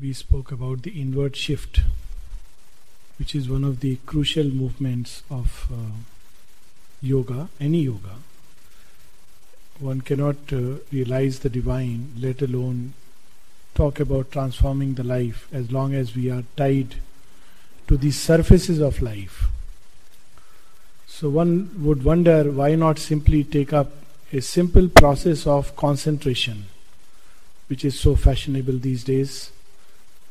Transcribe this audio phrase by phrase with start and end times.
[0.00, 1.80] we spoke about the inward shift,
[3.18, 5.96] which is one of the crucial movements of uh,
[7.00, 8.16] yoga, any yoga.
[9.78, 12.94] One cannot uh, realize the divine, let alone
[13.74, 16.96] talk about transforming the life, as long as we are tied
[17.88, 19.46] to the surfaces of life.
[21.06, 23.92] So one would wonder why not simply take up
[24.32, 26.66] a simple process of concentration,
[27.68, 29.50] which is so fashionable these days.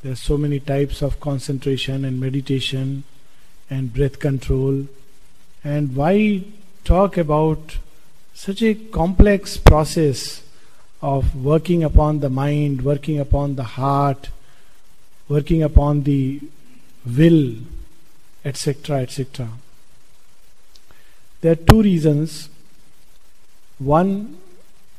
[0.04, 3.06] There are so many types of concentration and meditation
[3.70, 4.88] and breath control.
[5.64, 6.44] And why
[6.84, 7.78] talk about
[8.34, 10.44] such a complex process
[11.02, 14.28] of working upon the mind, working upon the heart,
[15.30, 16.42] working upon the
[17.06, 17.56] will,
[18.44, 19.48] etc., etc.
[21.40, 22.50] There are two reasons.
[23.80, 24.36] One,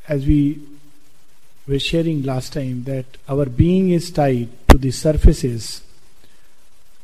[0.09, 0.62] as we
[1.69, 5.83] were sharing last time, that our being is tied to the surfaces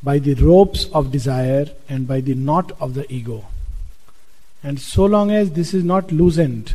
[0.02, 3.44] by the ropes of desire and by the knot of the ego.
[4.64, 6.74] And so long as this is not loosened,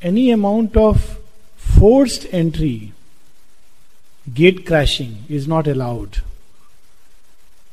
[0.00, 1.18] any amount of
[1.54, 2.92] forced entry,
[4.32, 6.22] gate crashing is not allowed.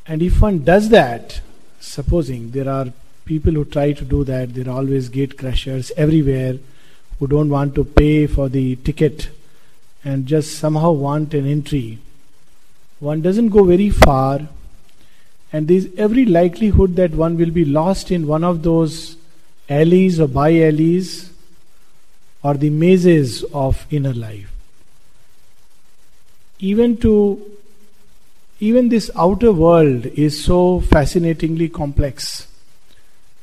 [0.06, 1.40] And if one does that,
[1.80, 2.88] supposing there are
[3.24, 6.58] people who try to do that, there are always gate crashers everywhere
[7.20, 9.30] who don't want to pay for the ticket
[10.04, 12.00] and just somehow want an entry,
[13.00, 14.42] one doesn't go very far,
[15.52, 19.16] and there's every likelihood that one will be lost in one of those
[19.70, 21.32] alleys or by alleys
[22.44, 24.52] or the mazes of inner life.
[26.60, 27.42] Even to
[28.60, 32.48] even this outer world is so fascinatingly complex.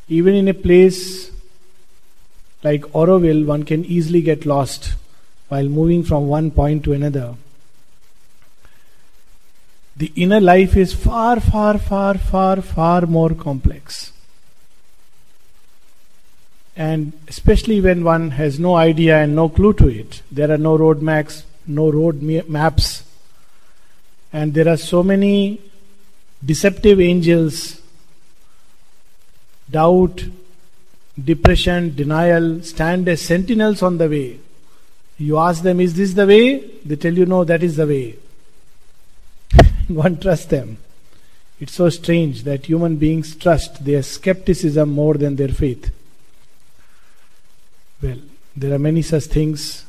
[0.09, 1.31] Even in a place
[2.63, 4.95] like Auroville, one can easily get lost
[5.48, 7.34] while moving from one point to another.
[9.97, 14.12] The inner life is far, far, far, far, far more complex.
[16.77, 20.77] And especially when one has no idea and no clue to it, there are no
[20.77, 23.05] road maps, no road maps,
[24.33, 25.61] and there are so many
[26.45, 27.80] deceptive angels,
[29.70, 30.24] doubt,
[31.24, 34.39] depression, denial stand as sentinels on the way
[35.19, 36.59] you ask them, Is this the way?
[36.85, 38.17] They tell you, No, that is the way.
[39.89, 40.79] One trusts them.
[41.59, 45.91] It's so strange that human beings trust their skepticism more than their faith.
[48.03, 48.19] Well,
[48.55, 49.85] there are many such things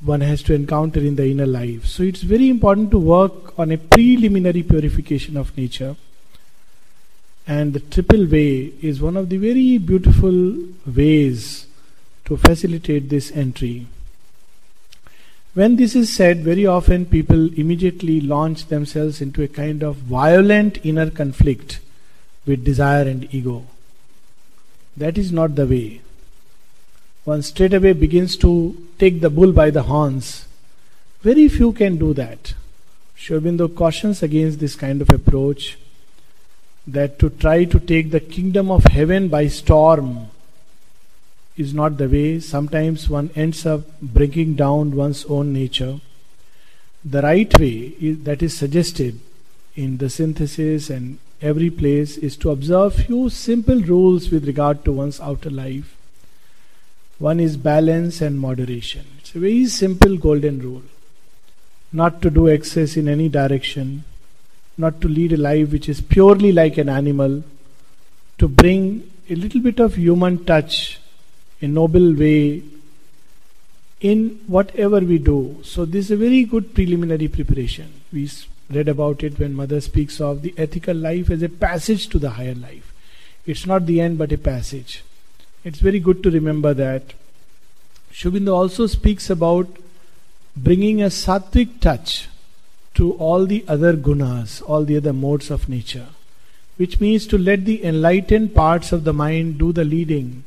[0.00, 1.86] one has to encounter in the inner life.
[1.86, 5.96] So it's very important to work on a preliminary purification of nature.
[7.46, 11.66] And the triple way is one of the very beautiful ways
[12.26, 13.86] to facilitate this entry.
[15.54, 20.84] When this is said, very often people immediately launch themselves into a kind of violent
[20.84, 21.78] inner conflict
[22.44, 23.64] with desire and ego.
[24.96, 26.00] That is not the way.
[27.22, 30.46] One straight away begins to take the bull by the horns.
[31.22, 32.54] Very few can do that.
[33.14, 35.78] Sri Aurobindo cautions against this kind of approach
[36.86, 40.30] that to try to take the kingdom of heaven by storm
[41.56, 42.40] is not the way.
[42.40, 46.00] Sometimes one ends up breaking down one's own nature.
[47.04, 49.20] The right way is, that is suggested
[49.76, 54.92] in the synthesis and every place is to observe few simple rules with regard to
[54.92, 55.96] one's outer life.
[57.18, 59.06] One is balance and moderation.
[59.18, 60.82] It's a very simple golden rule.
[61.92, 64.04] Not to do excess in any direction,
[64.76, 67.44] not to lead a life which is purely like an animal,
[68.38, 70.98] to bring a little bit of human touch
[71.64, 72.62] a noble way
[74.00, 75.58] in whatever we do.
[75.62, 77.92] So, this is a very good preliminary preparation.
[78.12, 78.30] We
[78.70, 82.30] read about it when Mother speaks of the ethical life as a passage to the
[82.30, 82.92] higher life.
[83.46, 85.02] It's not the end but a passage.
[85.64, 87.14] It's very good to remember that.
[88.10, 89.66] Sri also speaks about
[90.56, 92.28] bringing a sattvic touch
[92.94, 96.06] to all the other gunas, all the other modes of nature,
[96.76, 100.44] which means to let the enlightened parts of the mind do the leading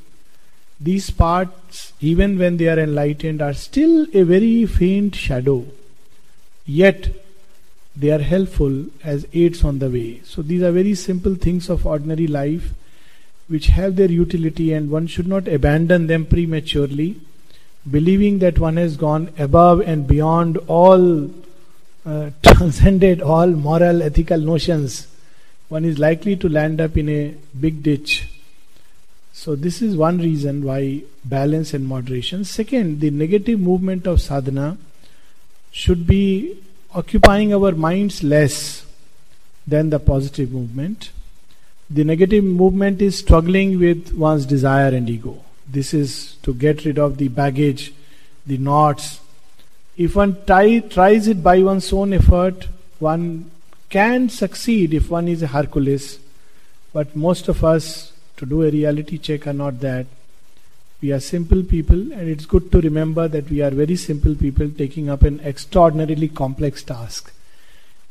[0.79, 5.65] these parts, even when they are enlightened, are still a very faint shadow.
[6.65, 7.09] Yet
[7.95, 10.21] they are helpful as aids on the way.
[10.23, 12.73] So these are very simple things of ordinary life
[13.47, 17.15] which have their utility, and one should not abandon them prematurely,
[17.89, 21.31] believing that one has gone above and beyond all,
[22.05, 25.07] uh, transcended all moral, ethical notions.
[25.69, 28.27] One is likely to land up in a big ditch
[29.37, 32.43] so, this is one reason why balance and moderation.
[32.43, 34.79] Second, the negative movement of sadhana
[35.69, 36.57] should be
[36.95, 38.83] occupying our minds less
[39.67, 41.11] than the positive movement.
[41.87, 45.43] The negative movement is struggling with one's desire and ego.
[45.67, 47.93] This is to get rid of the baggage,
[48.47, 49.19] the knots.
[49.97, 52.67] If one try, tries it by one's own effort,
[52.97, 53.51] one
[53.91, 56.17] can succeed if one is a Hercules.
[56.91, 60.05] But most of us, to do a reality check, are not that.
[61.01, 64.69] We are simple people, and it's good to remember that we are very simple people
[64.69, 67.31] taking up an extraordinarily complex task.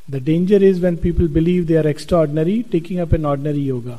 [0.08, 3.98] The danger is when people believe they are extraordinary, taking up an ordinary yoga.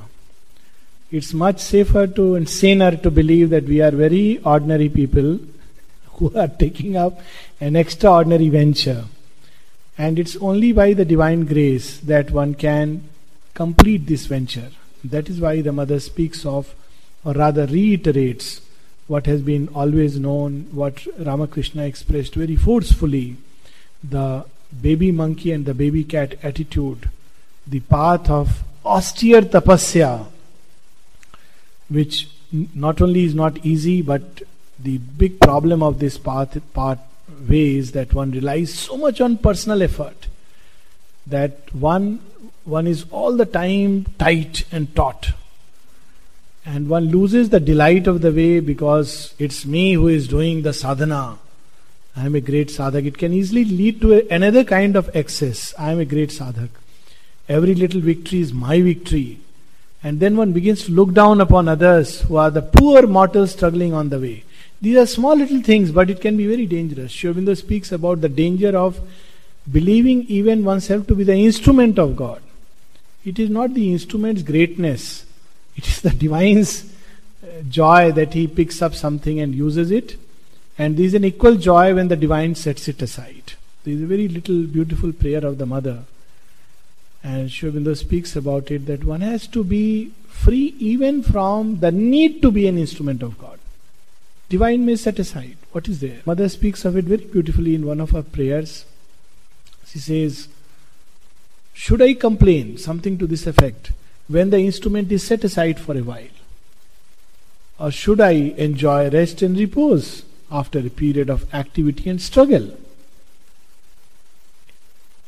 [1.12, 5.40] It's much safer to and saner to believe that we are very ordinary people
[6.14, 7.20] who are taking up
[7.60, 9.06] an extraordinary venture.
[9.98, 13.04] And it's only by the divine grace that one can
[13.54, 14.70] complete this venture.
[15.10, 16.74] That is why the mother speaks of,
[17.24, 18.62] or rather reiterates,
[19.08, 23.38] what has been always known, what Ramakrishna expressed very forcefully
[24.04, 24.46] the
[24.82, 27.10] baby monkey and the baby cat attitude,
[27.66, 30.26] the path of austere tapasya,
[31.90, 34.42] which not only is not easy, but
[34.80, 37.00] the big problem of this path, path
[37.48, 40.28] way is that one relies so much on personal effort
[41.26, 42.20] that one
[42.68, 45.32] one is all the time tight and taut
[46.68, 50.74] and one loses the delight of the way because it's me who is doing the
[50.74, 51.38] sadhana.
[52.14, 53.06] I am a great sadhak.
[53.06, 55.74] It can easily lead to a, another kind of excess.
[55.80, 56.68] I am a great sadhak.
[57.48, 59.40] Every little victory is my victory.
[60.04, 63.94] And then one begins to look down upon others who are the poor mortals struggling
[63.94, 64.44] on the way.
[64.82, 67.14] These are small little things, but it can be very dangerous.
[67.14, 69.00] Sri speaks about the danger of
[69.72, 72.42] believing even oneself to be the instrument of God.
[73.28, 75.28] It is not the instrument's greatness
[75.78, 76.92] it is the divine's
[77.44, 80.18] uh, joy that he picks up something and uses it.
[80.78, 83.54] And there is an equal joy when the divine sets it aside.
[83.84, 86.04] There is a very little beautiful prayer of the mother.
[87.24, 91.92] And Sri Aurobindo speaks about it that one has to be free even from the
[91.92, 93.60] need to be an instrument of God.
[94.50, 95.58] Divine may set aside.
[95.72, 96.22] What is there?
[96.26, 98.86] Mother speaks of it very beautifully in one of her prayers.
[99.86, 100.48] She says,
[101.78, 102.78] Should I complain?
[102.80, 103.92] Something to this effect
[104.28, 106.36] when the instrument is set aside for a while?
[107.80, 112.76] Or should I enjoy rest and repose after a period of activity and struggle?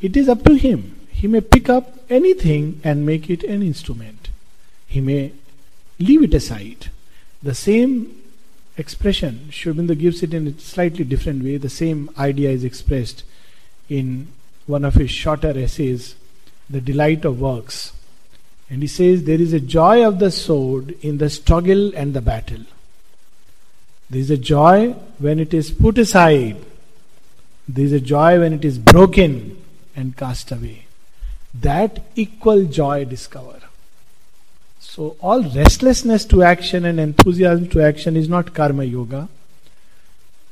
[0.02, 1.00] It is up to him.
[1.12, 4.30] He may pick up anything and make it an instrument.
[4.88, 5.34] He may
[6.00, 6.90] leave it aside.
[7.44, 8.22] The same
[8.76, 11.58] expression, Sri gives it in a slightly different way.
[11.58, 13.24] The same idea is expressed
[13.88, 14.30] in
[14.66, 16.16] one of his shorter essays,
[16.70, 17.94] The Delight of Works.
[18.70, 22.22] And he says there is a joy of the sword in the struggle and the
[22.22, 22.66] battle.
[24.10, 26.58] There is a joy when it is put aside.
[27.68, 29.64] There is a joy when it is broken
[29.96, 30.86] and cast away.
[31.54, 33.60] That equal joy discover.
[34.80, 39.28] So all restlessness to action and enthusiasm to action is not karma yoga.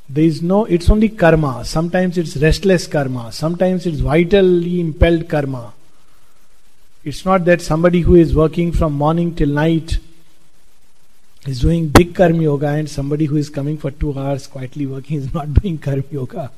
[0.10, 1.66] There is no, it's only karma.
[1.66, 3.32] Sometimes it's restless karma.
[3.32, 5.74] Sometimes it's vitally impelled karma.
[7.08, 9.98] It's not that somebody who is working from morning till night
[11.46, 15.16] is doing big karma yoga and somebody who is coming for two hours quietly working
[15.22, 16.52] is not doing karma yoga.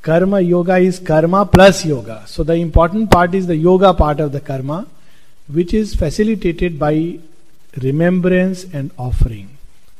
[0.00, 2.22] Karma yoga is karma plus yoga.
[2.26, 4.86] So the important part is the yoga part of the karma,
[5.48, 7.18] which is facilitated by
[7.82, 9.50] remembrance and offering,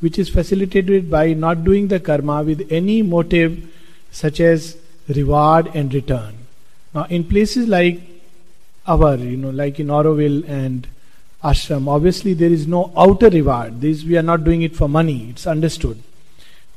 [0.00, 3.62] which is facilitated by not doing the karma with any motive
[4.10, 4.78] such as
[5.08, 6.36] reward and return.
[6.94, 8.15] Now, in places like
[8.86, 10.86] our, you know, like in Auroville and
[11.42, 13.80] ashram, obviously there is no outer reward.
[13.80, 16.02] This we are not doing it for money, it's understood.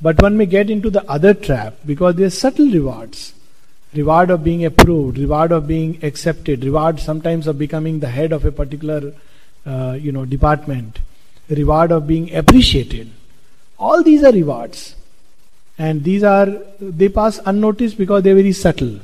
[0.00, 3.34] But one may get into the other trap because there are subtle rewards.
[3.92, 8.44] Reward of being approved, reward of being accepted, reward sometimes of becoming the head of
[8.44, 9.12] a particular
[9.66, 11.00] uh, you know department,
[11.48, 13.10] reward of being appreciated.
[13.78, 14.94] All these are rewards.
[15.78, 16.46] And these are
[16.78, 19.00] they pass unnoticed because they are very subtle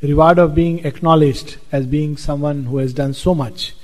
[0.00, 3.74] reward of being acknowledged as being someone who has done so much.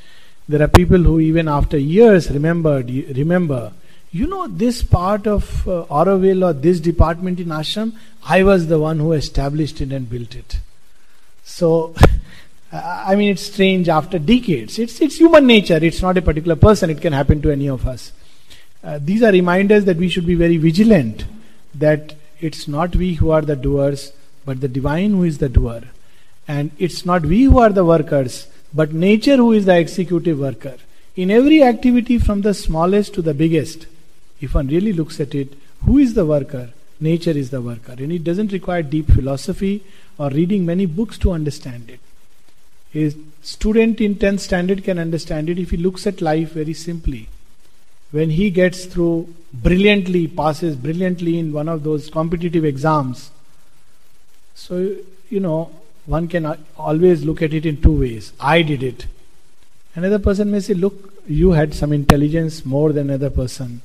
[0.48, 3.72] There are people who even after years remembered remember,
[4.12, 8.78] you know, this part of uh, Auroville or this department in ashram, I was the
[8.78, 10.58] one who established it and built it.
[11.42, 11.94] So,
[12.72, 14.78] I mean, it's strange after decades.
[14.78, 15.78] It's it's human nature.
[15.82, 16.90] It's not a particular person.
[16.90, 18.12] It can happen to any of us.
[18.82, 21.24] Uh, these are reminders that we should be very vigilant.
[21.74, 24.12] That it's not we who are the doers,
[24.44, 25.82] but the divine who is the doer.
[26.46, 30.76] And it's not we who are the workers, but nature who is the executive worker.
[31.16, 33.86] In every activity, from the smallest to the biggest,
[34.40, 36.70] if one really looks at it, who is the worker?
[37.00, 37.92] nature is the worker.
[37.92, 39.84] And it doesn't require deep philosophy
[40.18, 42.00] or reading many books to understand it.
[42.94, 47.28] A student in 10th standard can understand it if he looks at life very simply.
[48.12, 53.30] When he gets through brilliantly, passes brilliantly in one of those competitive exams,
[54.56, 54.94] so,
[55.30, 55.72] you know,
[56.06, 58.32] one can always look at it in two ways.
[58.38, 59.06] I did it.
[59.94, 63.80] Another person may say, look, you had some intelligence more than another person.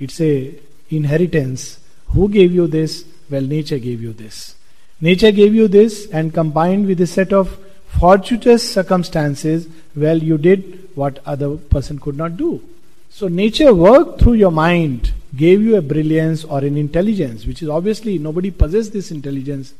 [0.00, 0.54] It's a
[0.90, 1.78] inheritance.
[2.08, 3.04] Who gave you this?
[3.30, 4.54] Well, nature gave you this.
[5.00, 7.58] Nature gave you this, and combined with a set of
[7.98, 12.62] fortuitous circumstances, well, you did what other person could not do.
[13.10, 17.68] So nature worked through your mind, gave you a brilliance or an intelligence, which is
[17.68, 19.74] obviously nobody possessed this intelligence.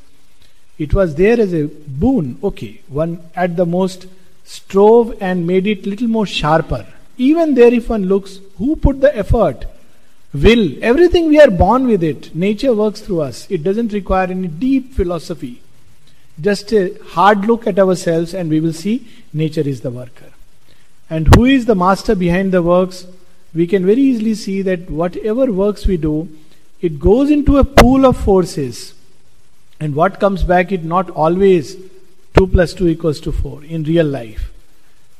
[0.78, 2.38] It was there as a boon.
[2.42, 4.06] Okay, one at the most
[4.44, 6.86] strove and made it little more sharper.
[7.18, 9.64] Even there, if one looks, who put the effort?
[10.34, 10.76] Will.
[10.82, 12.34] Everything we are born with it.
[12.34, 13.46] Nature works through us.
[13.50, 15.62] It doesn't require any deep philosophy.
[16.38, 20.32] Just a hard look at ourselves and we will see nature is the worker.
[21.08, 23.06] And who is the master behind the works?
[23.54, 26.28] We can very easily see that whatever works we do,
[26.82, 28.92] it goes into a pool of forces.
[29.80, 31.76] And what comes back is not always
[32.36, 34.50] 2 plus 2 equals to 4 in real life.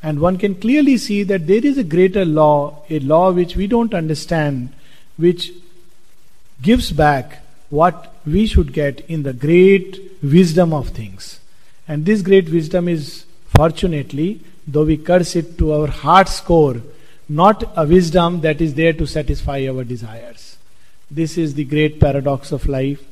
[0.02, 3.66] And one can clearly see that there is a greater law, a law which we
[3.66, 4.72] don't understand,
[5.16, 5.52] which
[6.62, 11.40] gives back what we should get in the great wisdom of things.
[11.88, 13.24] And this great wisdom is,
[13.56, 16.82] fortunately, though we curse it to our heart's core,
[17.28, 20.56] not a wisdom that is there to satisfy our desires.
[21.10, 23.02] This is the great paradox of life.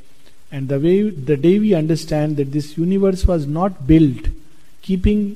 [0.54, 4.28] And the way the day we understand that this universe was not built
[4.82, 5.34] keeping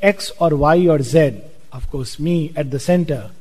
[0.00, 1.40] X or Y or Z,
[1.72, 3.32] of course, me at the center,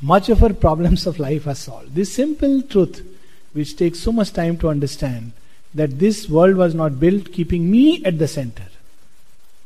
[0.00, 1.94] much of our problems of life are solved.
[1.94, 3.06] This simple truth,
[3.52, 5.32] which takes so much time to understand,
[5.74, 8.68] that this world was not built keeping me at the center.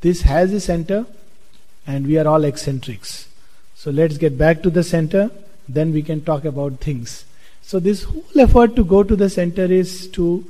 [0.01, 1.07] This has a center,
[1.87, 3.29] and we are all eccentrics.
[3.77, 5.31] So let's get back to the center,
[5.69, 7.25] then we can talk about things.
[7.63, 10.45] So this whole effort to go to the center is to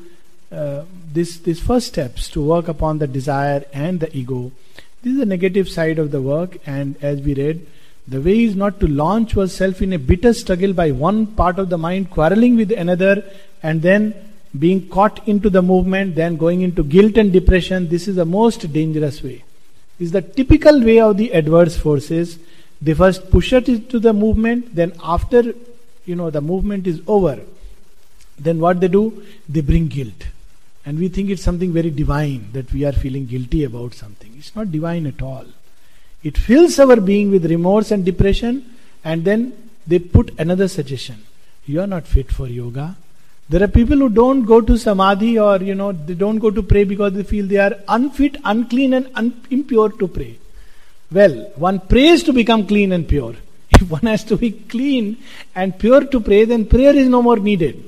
[0.54, 4.52] uh, this this first steps to work upon the desire and the ego.
[5.02, 7.66] This is the negative side of the work, and as we read,
[8.08, 11.68] the way is not to launch oneself in a bitter struggle by one part of
[11.70, 13.24] the mind quarreling with another,
[13.62, 14.14] and then
[14.58, 17.88] being caught into the movement, then going into guilt and depression.
[17.88, 19.42] This is the most dangerous way.
[19.98, 22.38] This is the typical way of the adverse forces.
[22.80, 25.42] They first push it into the movement, then after
[26.04, 27.40] you know the movement is over,
[28.38, 29.22] then what they do?
[29.48, 30.26] They bring guilt.
[30.86, 34.34] And we think it's something very divine that we are feeling guilty about something.
[34.36, 35.46] It's not divine at all.
[36.22, 39.52] It fills our being with remorse and depression, and then
[39.86, 41.24] they put another suggestion.
[41.66, 42.96] You are not fit for yoga.
[43.48, 46.62] There are people who don't go to samadhi or you know they don't go to
[46.62, 50.38] pray because they feel they are unfit, unclean, and un- impure to pray.
[51.12, 53.34] Well, one prays to become clean and pure.
[53.70, 55.18] If one has to be clean
[55.54, 57.83] and pure to pray, then prayer is no more needed.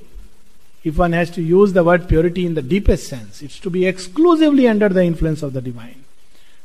[0.86, 3.86] If one has to use the word purity in the deepest sense, it's to be
[3.86, 6.04] exclusively under the influence of the divine.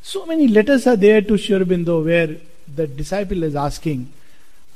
[0.04, 2.36] So many letters are there to Sri where
[2.75, 4.13] the disciple is asking,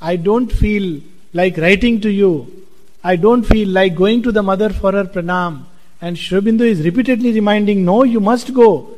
[0.00, 1.00] I don't feel
[1.32, 2.66] like writing to you.
[3.04, 5.66] I don't feel like going to the mother for her pranam.
[6.00, 8.94] And Sri is repeatedly reminding, No, you must go.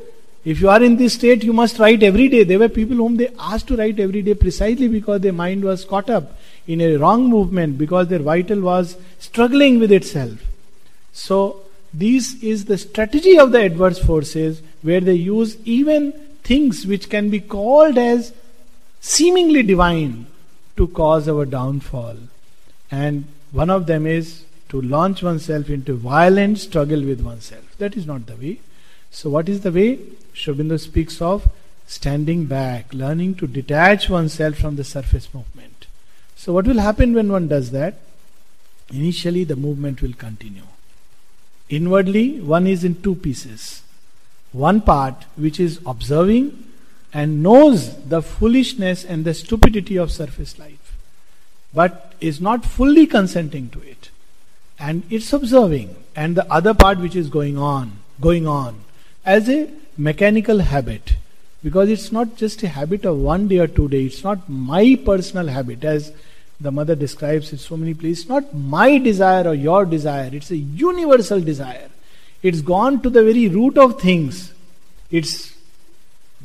[0.47, 2.45] If you are in this state, you must write every day.
[2.45, 5.85] There were people whom they asked to write every day precisely because their mind was
[5.85, 6.38] caught up
[6.69, 10.39] in a wrong movement, because their vital was struggling with itself.
[11.13, 16.13] So, this is the strategy of the adverse forces where they use even
[16.45, 18.33] things which can be called as
[19.01, 20.27] seemingly divine
[20.77, 22.17] to cause our downfall.
[22.91, 27.77] And one of them is to launch oneself into violent struggle with oneself.
[27.79, 28.61] That is not the way.
[29.11, 29.99] So, what is the way?
[30.35, 31.51] Sri speaks of
[31.87, 35.68] standing back, learning to detach oneself from the surface movement.
[36.39, 37.97] So, what will happen when one does that?
[38.93, 40.63] Initially, the movement will continue.
[41.69, 43.83] Inwardly, one is in two pieces.
[44.53, 46.65] One part which is observing
[47.13, 50.97] and knows the foolishness and the stupidity of surface life,
[51.75, 54.11] but is not fully consenting to it.
[54.79, 58.85] And it's observing, and the other part which is going on, going on
[59.27, 61.17] as a mechanical habit.
[61.65, 64.97] Because it's not just a habit of one day or two days, it's not my
[65.05, 66.13] personal habit as
[66.61, 68.29] the mother describes it so many places.
[68.29, 71.89] Not my desire or your desire, it's a universal desire.
[72.43, 74.53] It's gone to the very root of things.
[75.11, 75.55] It's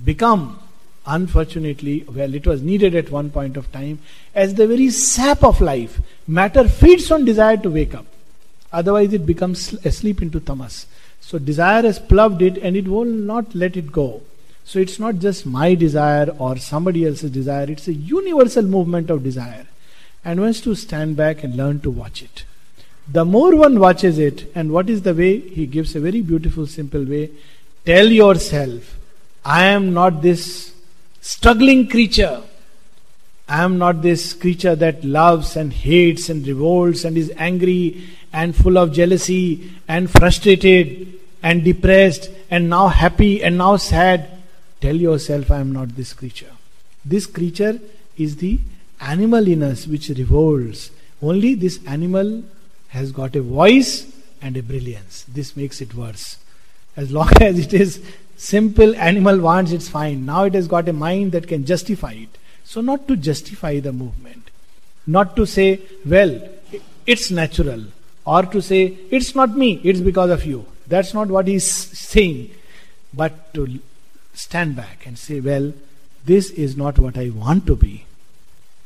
[0.04, 0.60] become,
[1.06, 4.00] unfortunately, well, it was needed at one point of time,
[4.34, 6.00] as the very sap of life.
[6.28, 8.06] Matter feeds on desire to wake up.
[8.72, 10.88] Otherwise, it becomes asleep into tamas.
[11.22, 14.22] So, desire has plugged it and it will not let it go.
[14.66, 19.24] So, it's not just my desire or somebody else's desire, it's a universal movement of
[19.24, 19.68] desire.
[20.26, 22.46] And one to stand back and learn to watch it.
[23.12, 25.40] The more one watches it, and what is the way?
[25.40, 27.32] He gives a very beautiful, simple way.
[27.86, 28.98] Tell yourself,
[29.44, 30.74] I am not this
[31.20, 32.42] struggling creature.
[33.48, 38.56] I am not this creature that loves and hates and revolts and is angry and
[38.56, 44.30] full of jealousy and frustrated and depressed and now happy and now sad.
[44.80, 46.52] Tell yourself, I am not this creature.
[47.04, 47.82] This creature
[48.18, 48.60] is the
[49.04, 50.92] animal in us which revolts.
[51.22, 52.44] Only this animal
[52.90, 55.24] has got a voice and a brilliance.
[55.28, 56.38] This makes it worse.
[56.96, 58.02] As long as it is
[58.38, 60.26] simple animal wants, it's fine.
[60.26, 62.38] Now it has got a mind that can justify it.
[62.64, 64.50] So, not to justify the movement,
[65.06, 66.42] not to say, well,
[67.06, 67.84] it's natural,
[68.26, 70.66] or to say, it's not me, it's because of you.
[70.88, 72.52] That's not what he's saying.
[73.14, 73.80] But to
[74.34, 75.74] stand back and say, well,
[76.26, 78.06] this is not what I want to be.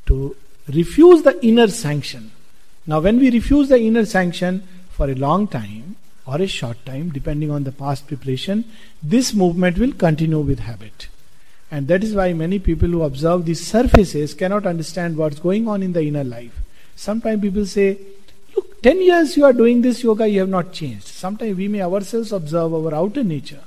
[0.07, 0.35] To
[0.67, 2.31] refuse the inner sanction.
[2.85, 5.95] Now, when we refuse the inner sanction for a long time,
[6.27, 8.65] or a short time, depending on the past preparation,
[9.01, 11.07] this movement will continue with habit.
[11.71, 15.81] And that is why many people who observe these surfaces cannot understand what's going on
[15.81, 16.59] in the inner life.
[16.95, 17.97] Sometimes people say,
[18.55, 21.07] Look, 10 years you are doing this yoga, you have not changed.
[21.07, 23.63] Sometimes we may ourselves observe our outer nature,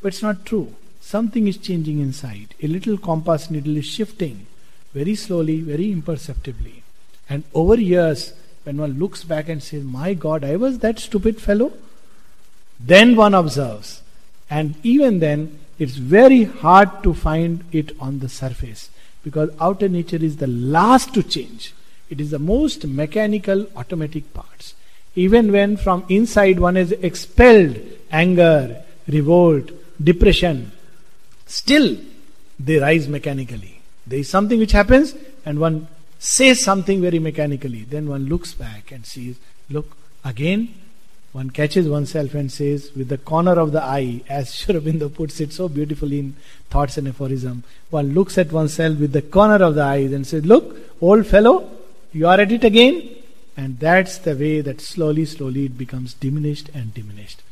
[0.00, 0.74] but it's not true.
[1.00, 2.54] Something is changing inside.
[2.62, 4.46] A little compass needle is shifting
[4.92, 6.82] very slowly, very imperceptibly.
[7.28, 8.32] And over years,
[8.64, 11.72] when one looks back and says, My God, I was that stupid fellow,
[12.78, 14.02] then one observes.
[14.50, 18.90] And even then, it's very hard to find it on the surface
[19.24, 21.74] because outer nature is the last to change.
[22.10, 24.74] It is the most mechanical, automatic parts.
[25.14, 27.78] Even when from inside one is expelled
[28.10, 29.70] anger, revolt,
[30.02, 30.72] depression,
[31.46, 31.96] still
[32.58, 33.71] they rise mechanically.
[34.12, 35.14] There is something which happens,
[35.46, 37.84] and one says something very mechanically.
[37.84, 39.38] Then one looks back and sees,
[39.70, 40.74] look, again
[41.32, 45.54] one catches oneself and says, with the corner of the eye, as Sri puts it
[45.54, 46.36] so beautifully in
[46.68, 50.44] Thoughts and Aphorism, one looks at oneself with the corner of the eyes and says,
[50.44, 51.70] Look, old fellow,
[52.12, 53.16] you are at it again.
[53.56, 57.42] And that's the way that slowly, slowly it becomes diminished and diminished.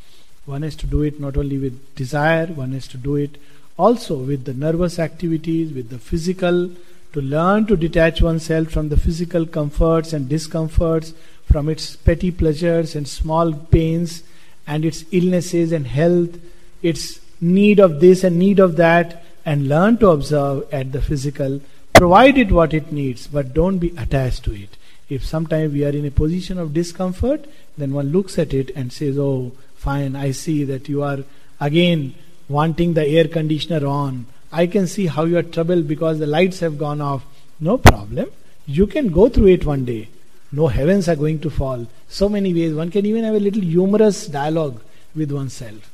[0.45, 3.39] One has to do it not only with desire, one has to do it
[3.81, 6.71] also with the nervous activities, with the physical,
[7.13, 11.13] to learn to detach oneself from the physical comforts and discomforts
[11.51, 14.23] from its petty pleasures and small pains
[14.67, 16.39] and its illnesses and health,
[16.83, 21.61] its need of this and need of that, and learn to observe at the physical.
[21.95, 24.77] Provide it what it needs, but don't be attached to it.
[25.09, 28.93] If sometimes we are in a position of discomfort, then one looks at it and
[28.93, 31.25] says, Oh, fine, I see that you are
[31.59, 32.15] again
[32.51, 34.27] wanting the air conditioner on.
[34.53, 37.25] I can see how you are troubled because the lights have gone off.
[37.61, 38.31] No problem.
[38.67, 40.09] You can go through it one day
[40.53, 41.87] no heavens are going to fall.
[42.09, 42.75] So many ways.
[42.75, 44.81] One can even have a little humorous dialogue
[45.15, 45.91] with oneself.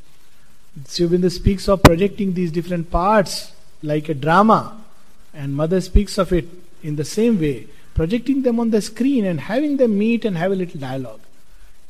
[0.86, 4.76] Sri Aurobindo speaks of projecting these different parts like a drama,
[5.34, 6.48] and Mother speaks of it
[6.82, 10.52] in the same way, projecting them on the screen and having them meet and have
[10.52, 11.20] a little dialogue.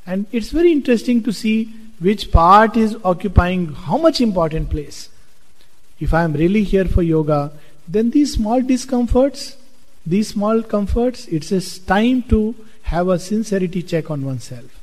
[0.07, 5.09] And it's very interesting to see which part is occupying how much important place.
[5.99, 7.53] If I am really here for yoga,
[7.89, 9.57] then these small discomforts
[10.07, 14.81] these small comforts, it's a time to have a sincerity check on oneself.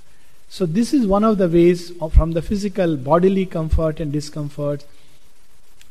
[0.50, 4.86] So, this is one of the ways of, from the physical bodily comfort and discomfort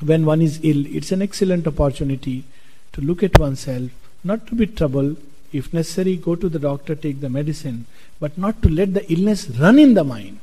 [0.01, 0.85] when one is ill.
[0.87, 2.45] It's an excellent opportunity
[2.93, 3.91] to look at oneself,
[4.23, 5.17] not to be troubled.
[5.53, 7.87] If necessary, go to the doctor, take the medicine,
[8.21, 10.39] but not to let the illness run in the mind.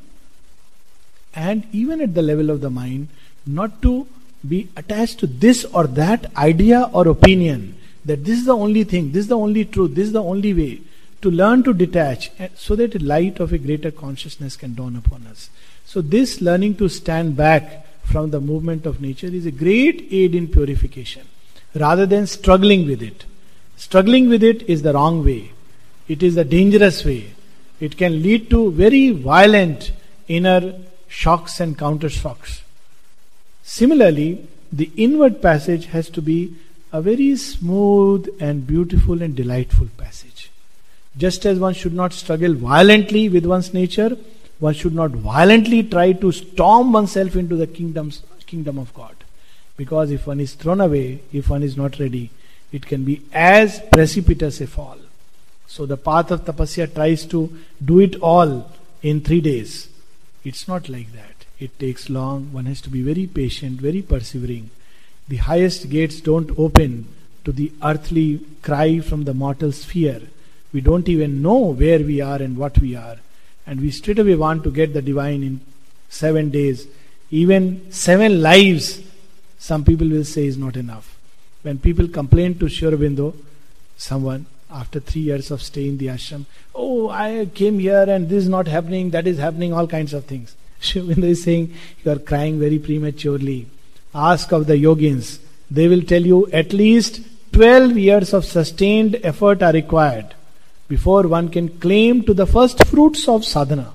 [1.35, 3.07] And even at the level of the mind,
[3.45, 4.07] not to
[4.47, 9.11] be attached to this or that idea or opinion that this is the only thing,
[9.11, 10.81] this is the only truth, this is the only way
[11.21, 14.95] to learn to detach eh, so that the light of a greater consciousness can dawn
[14.95, 15.49] upon us.
[15.85, 20.33] So, this learning to stand back from the movement of nature is a great aid
[20.33, 21.27] in purification
[21.75, 23.25] rather than struggling with it.
[23.75, 25.51] Struggling with it is the wrong way,
[26.07, 27.33] it is a dangerous way.
[27.79, 29.91] It can lead to very violent
[30.27, 30.73] inner
[31.09, 32.61] shocks and counter shocks.
[33.63, 36.55] Similarly, the inward passage has to be
[36.93, 40.49] a very smooth and beautiful and delightful passage.
[41.17, 44.17] Just as one should not struggle violently with one's nature,
[44.59, 49.15] one should not violently try to storm oneself into the kingdoms, kingdom of God.
[49.75, 52.29] Because if one is thrown away, if one is not ready,
[52.71, 54.97] it can be as precipitous a fall.
[55.67, 59.88] So the path of tapasya tries to do it all in three days.
[60.43, 61.45] It's not like that.
[61.60, 62.54] It takes long.
[62.54, 64.69] One has to be very patient, very persevering.
[65.28, 67.08] The highest gates don't open
[67.45, 70.21] to the earthly cry from the mortal sphere.
[70.71, 73.17] We don't even know where we are and what we are.
[73.67, 75.62] And we straight away want to get the divine in
[76.10, 76.88] seven days.
[77.32, 79.02] Even seven lives,
[79.58, 81.17] some people will say is not enough.
[81.62, 83.36] When people complain to Sri Aurobindo,
[83.97, 88.43] someone after three years of stay in the ashram, oh, I came here and this
[88.43, 90.55] is not happening, that is happening, all kinds of things.
[90.82, 93.67] Aurobindo is saying, you are crying very prematurely.
[94.13, 95.39] Ask of the yogins.
[95.69, 100.34] They will tell you at least 12 years of sustained effort are required
[100.88, 103.93] before one can claim to the first fruits of sadhana.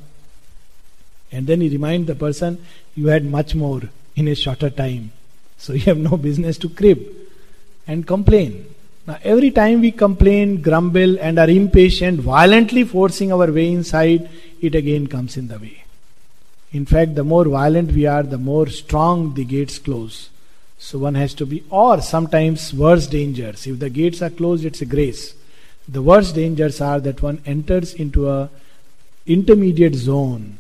[1.33, 3.83] And then he remind the person, you had much more
[4.15, 5.11] in a shorter time.
[5.59, 7.05] So you have no business to crib
[7.87, 8.74] and complain.
[9.07, 14.75] Now, every time we complain, grumble, and are impatient, violently forcing our way inside, it
[14.75, 15.85] again comes in the way.
[16.73, 20.31] In fact, the more violent we are, the more strong the gates close.
[20.79, 23.67] So one has to be, or sometimes worse dangers.
[23.67, 25.35] If the gates are closed, it's a grace.
[25.87, 28.49] The worst dangers are that one enters into a
[29.27, 30.59] intermediate zone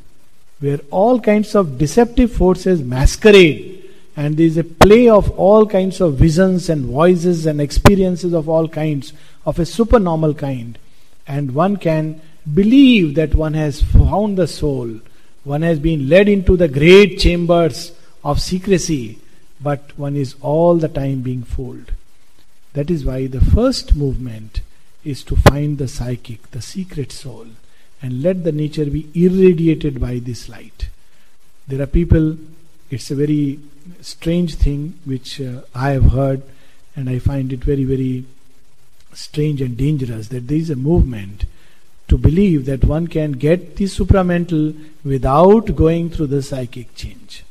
[0.60, 3.73] where all kinds of deceptive forces masquerade
[4.16, 8.48] and there is a play of all kinds of visions and voices and experiences of
[8.48, 9.12] all kinds
[9.44, 10.78] of a supernormal kind.
[11.26, 12.20] And one can
[12.52, 15.00] believe that one has found the soul.
[15.42, 19.18] One has been led into the great chambers of secrecy
[19.64, 21.92] but one is all the time being fooled.
[22.74, 24.60] That is why the first movement
[25.04, 27.46] is to find the psychic the secret soul
[28.02, 30.88] and let the nature be irradiated by this light.
[31.66, 32.36] There are people
[32.90, 33.58] it's a very
[34.00, 36.42] strange thing which uh, I have heard,
[36.96, 38.24] and I find it very, very
[39.12, 41.44] strange and dangerous that there is a movement
[42.08, 47.44] to believe that one can get the supramental without going through the psychic change.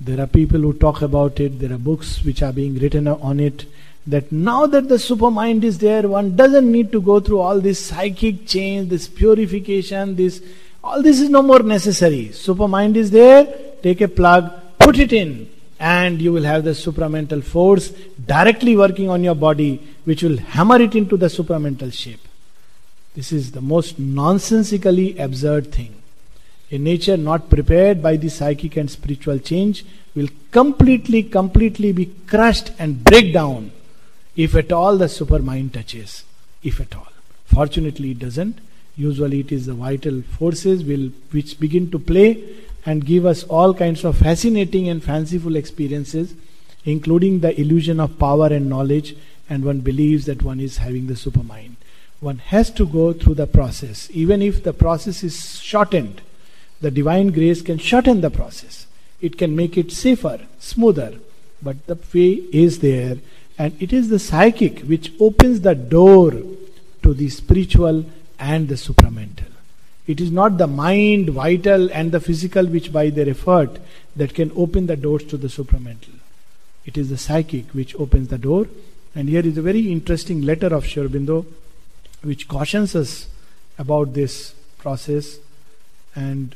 [0.00, 3.40] There are people who talk about it, there are books which are being written on
[3.40, 3.66] it.
[4.06, 7.84] That now that the supermind is there, one doesn't need to go through all this
[7.84, 10.40] psychic change, this purification, this
[10.82, 12.30] all this is no more necessary.
[12.32, 13.46] Supermind is there,
[13.82, 17.88] take a plug, put it in, and you will have the supramental force
[18.26, 22.20] directly working on your body, which will hammer it into the supramental shape.
[23.14, 25.94] This is the most nonsensically absurd thing.
[26.70, 32.72] A nature not prepared by the psychic and spiritual change will completely, completely be crushed
[32.78, 33.72] and break down
[34.36, 36.24] if at all the supermind touches.
[36.62, 37.08] If at all.
[37.46, 38.58] Fortunately, it doesn't.
[38.96, 42.44] Usually, it is the vital forces will, which begin to play
[42.86, 46.34] and give us all kinds of fascinating and fanciful experiences,
[46.84, 49.16] including the illusion of power and knowledge,
[49.48, 51.74] and one believes that one is having the supermind.
[52.20, 54.08] One has to go through the process.
[54.12, 56.20] Even if the process is shortened,
[56.80, 58.86] the divine grace can shorten the process.
[59.20, 61.14] It can make it safer, smoother,
[61.62, 63.16] but the way is there,
[63.58, 66.30] and it is the psychic which opens the door
[67.02, 68.06] to the spiritual
[68.38, 69.49] and the supramental.
[70.06, 73.78] It is not the mind, vital, and the physical which by their effort
[74.16, 76.14] that can open the doors to the supramental.
[76.84, 78.66] It is the psychic which opens the door.
[79.14, 81.46] And here is a very interesting letter of Sri Aurobindo
[82.22, 83.28] which cautions us
[83.78, 85.38] about this process
[86.14, 86.54] and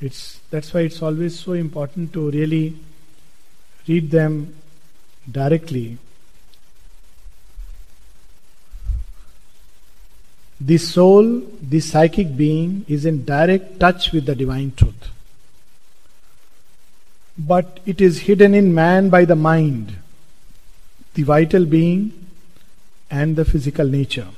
[0.00, 2.76] it's that's why it's always so important to really
[3.88, 4.54] read them
[5.30, 5.98] directly
[10.64, 15.08] The soul, the psychic being, is in direct touch with the divine truth.
[17.36, 19.96] But it is hidden in man by the mind,
[21.14, 22.12] the vital being,
[23.10, 24.28] and the physical nature.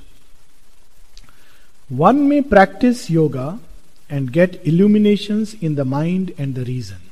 [1.90, 3.58] One may practice yoga
[4.08, 7.02] and get illuminations in the mind and the reason.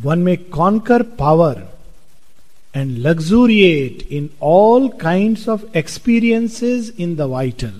[0.00, 1.66] One may conquer power
[2.72, 7.72] and luxuriate in all kinds of experiences in the vital.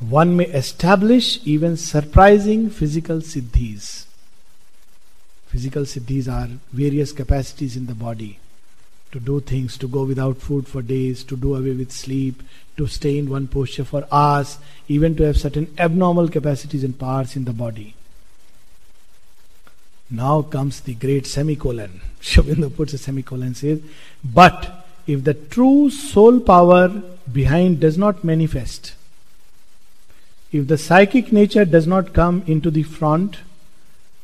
[0.00, 4.04] One may establish even surprising physical siddhis.
[5.48, 8.38] Physical siddhis are various capacities in the body
[9.12, 12.42] to do things, to go without food for days, to do away with sleep,
[12.76, 17.34] to stay in one posture for hours, even to have certain abnormal capacities and powers
[17.34, 17.94] in the body.
[20.10, 22.00] Now comes the great semicolon.
[22.20, 23.80] Sri Aurobindo puts a semicolon says,
[24.24, 26.88] But if the true soul power
[27.30, 28.94] behind does not manifest,
[30.50, 33.38] if the psychic nature does not come into the front,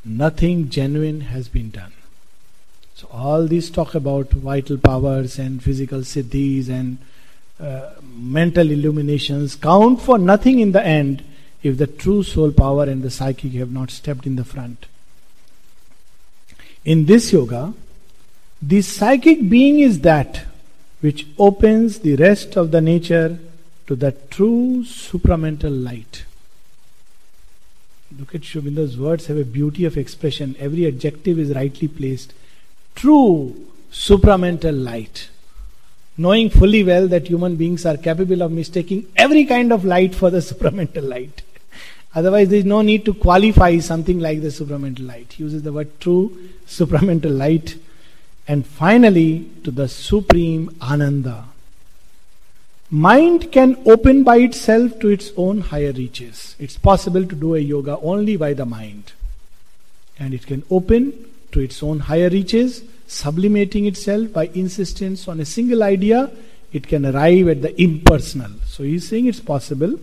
[0.04, 1.92] nothing genuine has been done.
[2.94, 6.98] So, all these talk about vital powers and physical siddhis and
[7.60, 11.24] uh, mental illuminations count for nothing in the end
[11.62, 14.86] if the true soul power and the psychic have not stepped in the front.
[16.84, 17.72] In this yoga,
[18.60, 20.44] the psychic being is that
[21.00, 23.38] which opens the rest of the nature
[23.86, 26.24] to the true supramental light.
[28.18, 30.56] Look at Aurobindo's words have a beauty of expression.
[30.58, 32.32] Every adjective is rightly placed.
[32.94, 35.28] True supramental light.
[36.16, 40.30] Knowing fully well that human beings are capable of mistaking every kind of light for
[40.30, 41.42] the supramental light.
[42.14, 45.32] Otherwise, there is no need to qualify something like the supramental light.
[45.32, 47.76] He uses the word true supramental light.
[48.46, 51.46] And finally, to the supreme Ananda.
[52.90, 56.54] Mind can open by itself to its own higher reaches.
[56.60, 59.12] It's possible to do a yoga only by the mind.
[60.18, 61.12] And it can open
[61.50, 66.30] to its own higher reaches, sublimating itself by insistence on a single idea.
[66.72, 68.52] It can arrive at the impersonal.
[68.66, 69.98] So he's saying it's possible.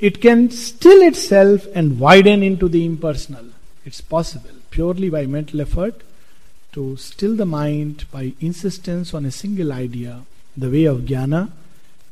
[0.00, 3.46] It can still itself and widen into the impersonal.
[3.84, 6.02] It's possible purely by mental effort
[6.72, 10.22] to still the mind by insistence on a single idea
[10.56, 11.50] the way of jnana,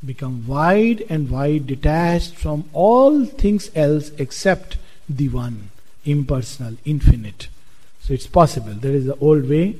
[0.05, 4.77] become wide and wide, detached from all things else except
[5.09, 5.71] the one,
[6.05, 7.49] impersonal, infinite.
[8.03, 8.73] So it's possible.
[8.73, 9.77] There is the old way.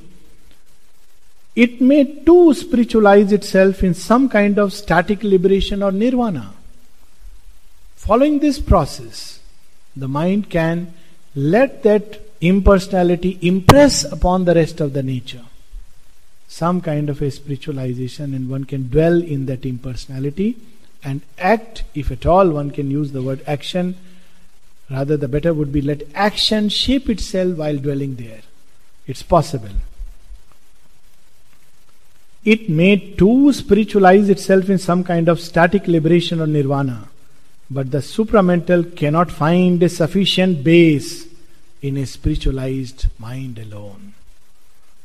[1.55, 6.53] It may too spiritualize itself in some kind of static liberation or nirvana.
[7.97, 9.39] Following this process,
[9.95, 10.93] the mind can
[11.35, 15.43] let that impersonality impress upon the rest of the nature
[16.47, 20.57] some kind of a spiritualization and one can dwell in that impersonality
[21.03, 23.95] and act, if at all one can use the word action.
[24.89, 28.41] Rather, the better would be let action shape itself while dwelling there.
[29.05, 29.69] It's possible.
[32.45, 37.09] It may too spiritualize itself in some kind of static liberation or nirvana,
[37.69, 41.27] but the supramental cannot find a sufficient base
[41.81, 44.13] in a spiritualized mind alone.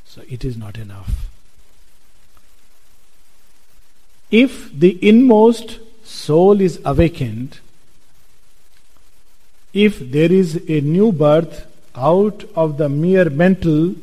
[0.05, 1.29] So it is not enough.
[4.31, 7.59] If the inmost soul is awakened,
[9.72, 13.94] if there is a new birth out of the mere mental,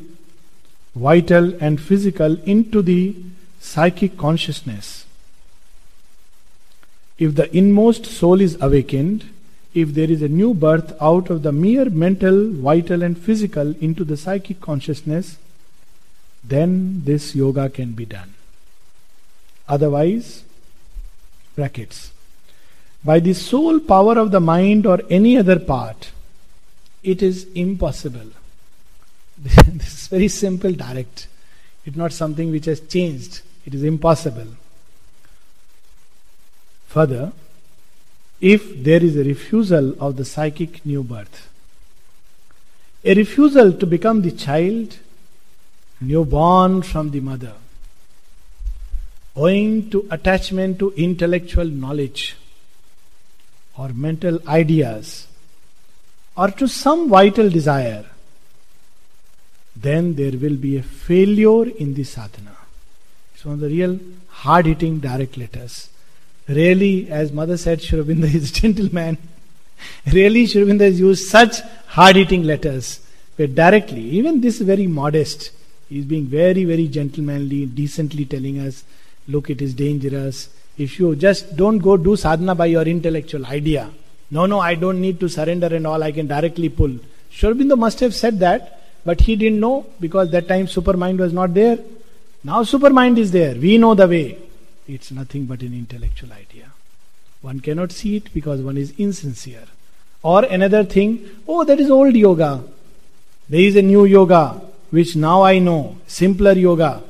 [0.94, 3.16] vital, and physical into the
[3.60, 4.99] psychic consciousness,
[7.20, 9.28] if the inmost soul is awakened,
[9.74, 14.04] if there is a new birth out of the mere mental, vital, and physical into
[14.04, 15.36] the psychic consciousness,
[16.42, 18.32] then this yoga can be done.
[19.68, 20.44] Otherwise,
[21.54, 22.10] brackets.
[23.04, 26.10] By the sole power of the mind or any other part,
[27.02, 28.30] it is impossible.
[29.38, 31.28] this is very simple, direct.
[31.84, 33.42] It's not something which has changed.
[33.66, 34.48] It is impossible.
[36.90, 37.32] Further,
[38.40, 41.48] if there is a refusal of the psychic new birth,
[43.04, 44.98] a refusal to become the child
[46.00, 47.54] newborn from the mother,
[49.36, 52.36] owing to attachment to intellectual knowledge
[53.78, 55.28] or mental ideas
[56.36, 58.06] or to some vital desire,
[59.76, 62.56] then there will be a failure in the sadhana.
[63.32, 65.89] It's one of the real hard hitting direct letters.
[66.50, 69.16] Really, as Mother said, Sri Aurobindo is a gentleman.
[70.12, 73.00] really, Sri Aurobindo has used such hard hitting letters
[73.36, 75.52] where directly, even this very modest,
[75.88, 78.82] he's being very, very gentlemanly, decently telling us
[79.28, 80.48] look, it is dangerous.
[80.76, 83.90] If you just don't go do sadhana by your intellectual idea,
[84.30, 86.98] no, no, I don't need to surrender and all, I can directly pull.
[87.30, 91.54] Sri must have said that, but he didn't know because that time supermind was not
[91.54, 91.78] there.
[92.42, 93.54] Now supermind is there.
[93.54, 94.38] We know the way.
[94.92, 96.72] It's nothing but an intellectual idea.
[97.42, 99.66] One cannot see it because one is insincere.
[100.22, 102.64] Or another thing, oh, that is old yoga.
[103.48, 107.02] There is a new yoga which now I know, simpler yoga.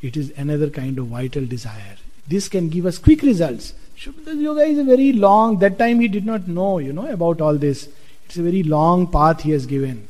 [0.00, 1.96] It is another kind of vital desire.
[2.26, 3.74] This can give us quick results.
[3.98, 7.42] Aurobindo yoga is a very long, that time he did not know, you know, about
[7.42, 7.88] all this.
[8.26, 10.08] It's a very long path he has given.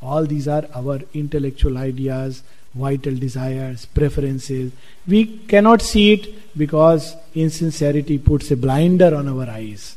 [0.00, 2.42] All these are our intellectual ideas,
[2.74, 4.72] vital desires, preferences.
[5.06, 9.96] We cannot see it because insincerity puts a blinder on our eyes.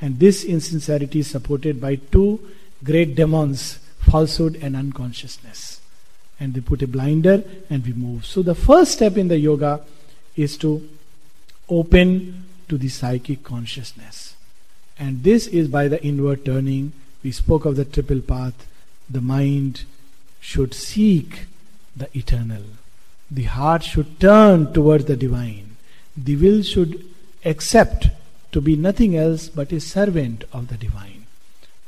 [0.00, 2.40] And this insincerity is supported by two
[2.82, 5.80] great demons falsehood and unconsciousness
[6.42, 8.26] and they put a blinder and we move.
[8.26, 9.80] So the first step in the yoga
[10.34, 10.88] is to
[11.68, 14.34] open to the psychic consciousness.
[14.98, 16.92] And this is by the inward turning.
[17.22, 18.66] We spoke of the triple path.
[19.08, 19.84] The mind
[20.40, 21.46] should seek
[21.96, 22.62] the eternal.
[23.30, 25.76] The heart should turn towards the divine.
[26.16, 27.04] The will should
[27.44, 28.08] accept
[28.52, 31.26] to be nothing else but a servant of the divine.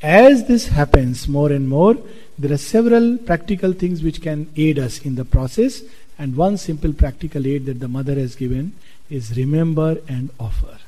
[0.02, 1.96] As this happens more and more,
[2.38, 5.82] there are several practical things which can aid us in the process,
[6.18, 8.72] and one simple practical aid that the mother has given
[9.10, 10.78] is remember and offer.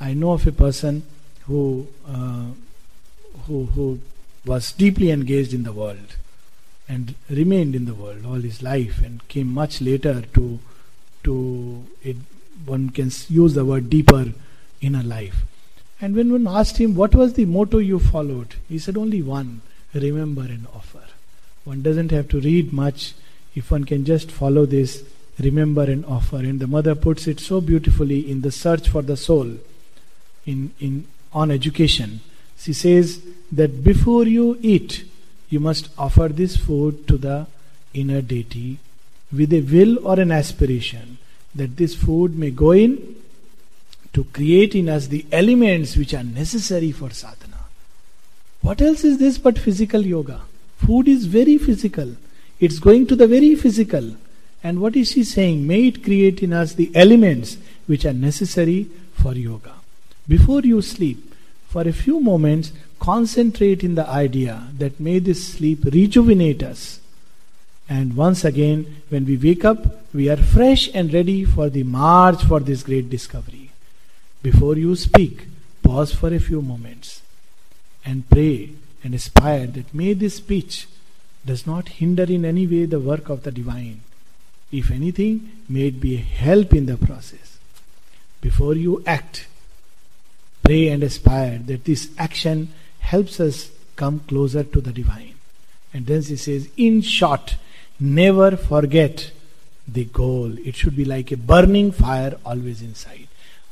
[0.00, 1.02] I know of a person
[1.46, 2.46] who uh,
[3.46, 4.00] who who
[4.46, 6.16] was deeply engaged in the world
[6.90, 10.58] and remained in the world all his life and came much later to
[11.22, 12.16] to it,
[12.64, 14.32] one can use the word deeper
[14.80, 15.42] inner life.
[16.00, 19.60] And when one asked him what was the motto you followed, he said only one
[19.94, 21.04] remember and offer.
[21.64, 23.14] One doesn't have to read much
[23.54, 25.04] if one can just follow this
[25.38, 26.38] remember and offer.
[26.38, 29.56] And the mother puts it so beautifully in the search for the soul
[30.46, 32.20] in, in on education.
[32.58, 33.22] She says
[33.52, 35.04] that before you eat,
[35.50, 37.46] you must offer this food to the
[37.92, 38.78] inner deity
[39.32, 41.18] with a will or an aspiration
[41.54, 43.16] that this food may go in
[44.12, 47.58] to create in us the elements which are necessary for sadhana.
[48.60, 50.40] What else is this but physical yoga?
[50.78, 52.16] Food is very physical.
[52.58, 54.16] It's going to the very physical.
[54.62, 55.66] And what is she saying?
[55.66, 59.74] May it create in us the elements which are necessary for yoga.
[60.28, 61.34] Before you sleep,
[61.68, 67.00] for a few moments, concentrate in the idea that may this sleep rejuvenate us.
[67.88, 69.84] And once again, when we wake up,
[70.14, 73.72] we are fresh and ready for the march for this great discovery.
[74.42, 75.46] Before you speak,
[75.82, 77.22] pause for a few moments
[78.04, 78.70] and pray
[79.02, 80.86] and aspire that may this speech
[81.44, 84.02] does not hinder in any way the work of the divine.
[84.70, 87.58] If anything, may it be a help in the process.
[88.40, 89.46] Before you act,
[90.62, 95.34] pray and aspire that this action helps us come closer to the divine.
[95.92, 97.56] And then she says, in short,
[97.98, 99.32] never forget
[99.86, 100.56] the goal.
[100.58, 103.28] It should be like a burning fire always inside.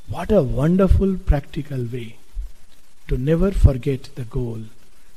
[0.08, 2.16] What a wonderful practical way
[3.08, 4.60] to never forget the goal.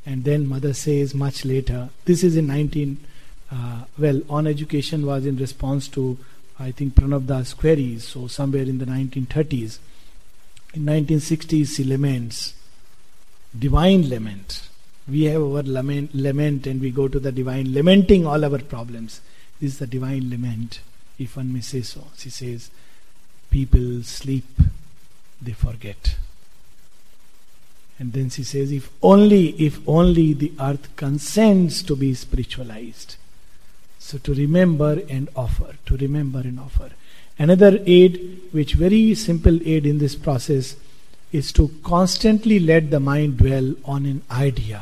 [0.06, 2.98] And then mother says much later, this is in 19,
[3.52, 6.18] uh, well, on education was in response to,
[6.60, 9.80] I think, Pranab Das queries, so somewhere in the 1930s.
[10.74, 12.54] In 1960s, she laments,
[13.58, 14.68] divine lament.
[15.08, 19.22] We have our lament, lament and we go to the divine, lamenting all our problems.
[19.60, 20.82] This is the divine lament,
[21.20, 22.06] if one may say so.
[22.18, 22.70] She says,
[23.50, 24.46] people sleep,
[25.42, 26.16] they forget.
[28.00, 33.16] And then she says, if only, if only the earth consents to be spiritualized.
[34.00, 36.90] So to remember and offer, to remember and offer.
[37.38, 40.76] Another aid, which very simple aid in this process,
[41.32, 44.82] is to constantly let the mind dwell on an idea.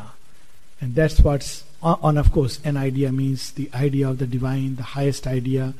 [0.81, 4.75] And that's what's uh, on, of course, an idea means the idea of the divine,
[4.75, 5.73] the highest idea.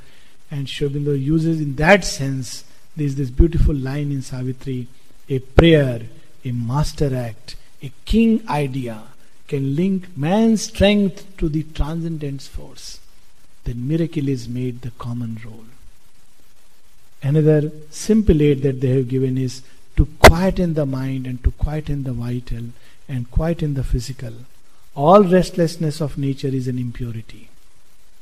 [0.52, 2.64] And Sri Aurobindo uses in that sense,
[2.96, 4.88] there's this beautiful line in Savitri,
[5.28, 6.02] a prayer
[6.46, 9.04] a master act, a king idea
[9.48, 13.00] can link man's strength to the transcendence force,
[13.64, 15.66] then miracle is made the common role.
[17.22, 19.62] Another simple aid that they have given is
[20.00, 22.68] to quieten the mind and to quieten the vital
[23.10, 24.32] and quieten the physical.
[24.96, 27.50] All restlessness of nature is an impurity.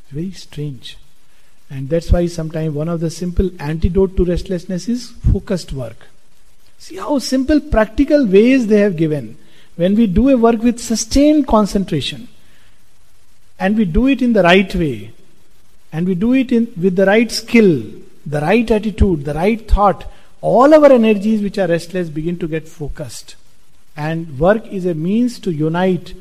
[0.10, 0.98] Very strange.
[1.70, 6.08] And that's why sometimes one of the simple antidote to restlessness is focused work.
[6.80, 9.38] See how simple, practical ways they have given.
[9.76, 12.28] When we do a work with sustained concentration,
[13.60, 15.12] and we do it in the right way,
[15.92, 17.84] and we do it in, with the right skill,
[18.26, 20.12] the right attitude, the right thought,
[20.42, 23.36] all our energies which are restless begin to get focused.
[23.96, 26.14] And work is a means to unite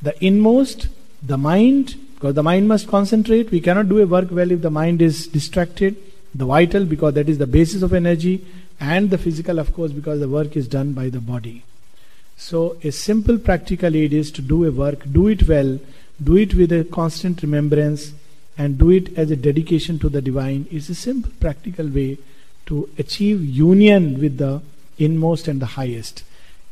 [0.00, 0.88] the inmost,
[1.22, 3.50] the mind, because the mind must concentrate.
[3.50, 5.96] We cannot do a work well if the mind is distracted.
[6.34, 8.46] The vital, because that is the basis of energy
[8.80, 11.64] and the physical, of course, because the work is done by the body.
[12.36, 15.80] So, a simple practical aid is to do a work, do it well,
[16.22, 18.12] do it with a constant remembrance,
[18.56, 20.66] and do it as a dedication to the divine.
[20.70, 22.18] Is a simple practical way
[22.68, 24.60] to achieve union with the
[24.98, 26.22] inmost and the highest.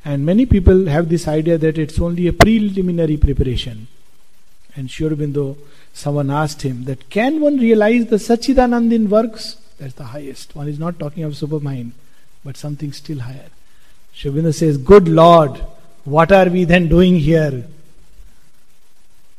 [0.05, 3.89] And many people have this idea that it's only a preliminary preparation.
[4.75, 5.57] And Sri Aurobindo,
[5.95, 9.57] someone asked him that can one realize the Sachidanand in works?
[9.79, 10.55] That's the highest.
[10.55, 11.93] One is not talking of supermind,
[12.45, 13.49] but something still higher.
[14.13, 15.61] Sri Aurobindo says, Good Lord,
[16.05, 17.65] what are we then doing here?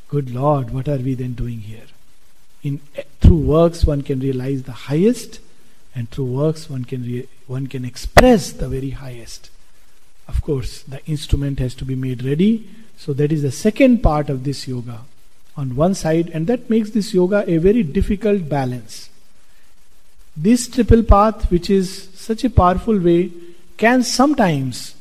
[0.09, 1.87] Good Lord, what are we then doing here?
[2.63, 2.81] In
[3.21, 5.39] through works one can realize the highest,
[5.97, 9.49] and through works one can re, one can express the very highest.
[10.27, 12.69] Of course, the instrument has to be made ready.
[12.97, 14.99] So that is the second part of this yoga
[15.55, 19.09] on one side, and that makes this yoga a very difficult balance.
[20.35, 23.31] This triple path, which is such a powerful way,
[23.77, 24.95] can sometimes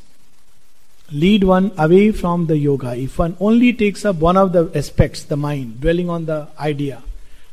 [1.12, 2.97] lead one away from the yoga.
[2.97, 7.03] If one only takes up one of the aspects, the mind, dwelling on the idea,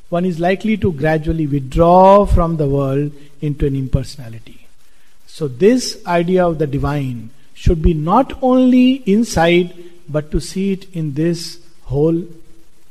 [0.09, 4.67] one is likely to gradually withdraw from the world into an impersonality.
[5.27, 9.73] So, this idea of the divine should be not only inside
[10.07, 12.23] but to see it in this whole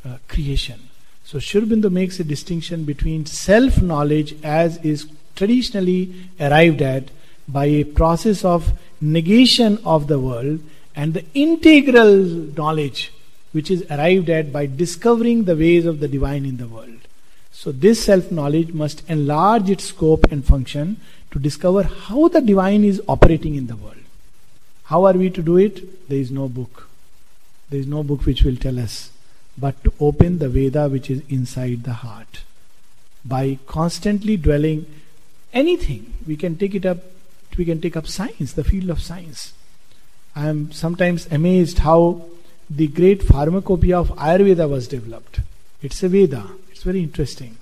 [0.05, 0.81] uh, creation.
[1.25, 5.07] So, Sri makes a distinction between self knowledge as is
[5.37, 7.11] traditionally arrived at
[7.49, 10.61] by a process of negation of the world
[10.95, 13.13] and the integral knowledge
[13.53, 17.02] which is arrived at by discovering the ways of the divine in the world.
[17.63, 20.97] So, this self knowledge must enlarge its scope and function
[21.31, 24.03] to discover how the divine is operating in the world.
[24.87, 26.09] How are we to do it?
[26.09, 26.89] There is no book.
[27.71, 29.13] There is no book which will tell us,
[29.57, 32.41] but to open the Veda which is inside the heart.
[33.25, 34.85] By constantly dwelling
[35.53, 36.99] anything, we can take it up,
[37.57, 39.53] we can take up science, the field of science.
[40.35, 42.27] I am sometimes amazed how
[42.69, 45.39] the great pharmacopoeia of Ayurveda was developed.
[45.81, 46.49] It's a Veda,
[46.83, 47.57] it's very interesting.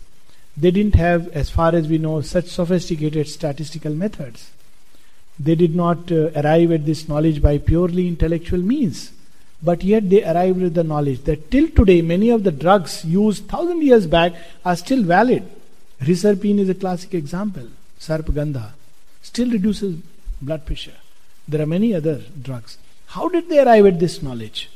[0.56, 4.50] They didn't have, as far as we know, such sophisticated statistical methods.
[5.38, 9.12] They did not uh, arrive at this knowledge by purely intellectual means.
[9.62, 13.46] But yet they arrived at the knowledge that till today many of the drugs used
[13.46, 14.32] thousand years back
[14.64, 15.46] are still valid.
[16.00, 17.68] Reserpine is a classic example.
[17.98, 18.70] Sarpagandha
[19.20, 20.00] still reduces
[20.40, 20.96] blood pressure.
[21.46, 22.78] There are many other drugs.
[23.08, 24.70] How did they arrive at this knowledge?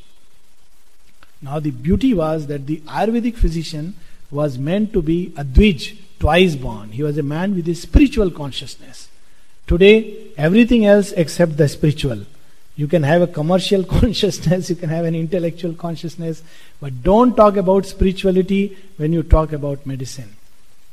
[1.41, 3.95] Now the beauty was that the Ayurvedic physician
[4.35, 6.91] was meant to be a Dvij, twice born.
[6.91, 9.09] He was a man with a spiritual consciousness.
[9.67, 12.27] Today, everything else except the spiritual.
[12.77, 16.43] You can have a commercial consciousness, you can have an intellectual consciousness,
[16.81, 20.35] but don't talk about spirituality when you talk about medicine.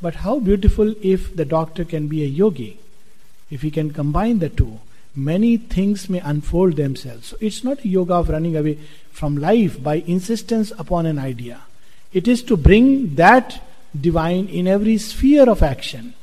[0.02, 2.78] But how beautiful if the doctor can be a yogi,
[3.50, 4.80] if he can combine the two.
[5.14, 7.28] Many things may unfold themselves.
[7.28, 8.80] So it's not a yoga of running away
[9.12, 11.62] from life by insistence upon an idea.
[12.14, 13.62] It is to bring that
[14.00, 16.14] divine in every sphere of action.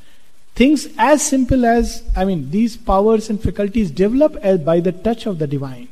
[0.55, 5.27] Things as simple as, I mean, these powers and faculties develop as by the touch
[5.27, 5.89] of the divine.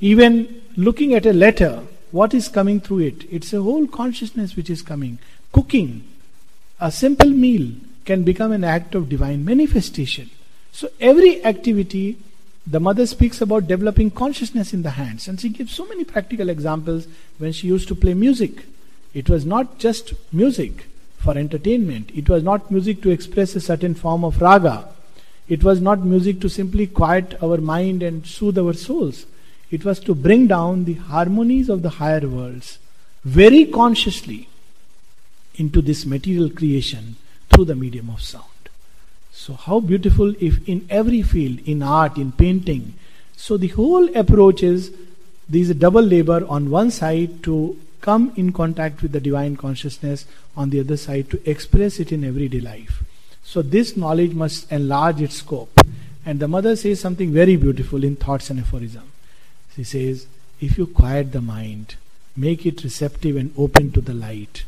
[0.00, 3.32] Even looking at a letter, what is coming through it?
[3.32, 5.18] It's a whole consciousness which is coming.
[5.52, 6.02] Cooking,
[6.80, 7.72] a simple meal
[8.04, 10.28] can become an act of divine manifestation.
[10.72, 12.18] So every activity,
[12.66, 16.48] the mother speaks about developing consciousness in the hands, and she gives so many practical
[16.48, 17.06] examples
[17.38, 18.64] when she used to play music.
[19.14, 20.86] It was not just music
[21.18, 24.88] for entertainment, it was not music to express a certain form of raga,
[25.48, 29.26] it was not music to simply quiet our mind and soothe our souls.
[29.70, 32.78] It was to bring down the harmonies of the higher worlds
[33.24, 34.48] very consciously
[35.54, 37.16] into this material creation
[37.50, 38.44] through the medium of sound.
[39.32, 42.94] So, how beautiful if in every field, in art, in painting,
[43.36, 44.92] so the whole approach is
[45.48, 49.56] there is a double labor on one side to come in contact with the divine
[49.56, 53.02] consciousness, on the other side to express it in everyday life.
[53.42, 55.80] So this knowledge must enlarge its scope.
[56.26, 59.10] And the mother says something very beautiful in Thoughts and Aphorism.
[59.74, 60.26] She says,
[60.60, 61.96] if you quiet the mind,
[62.36, 64.64] make it receptive and open to the light,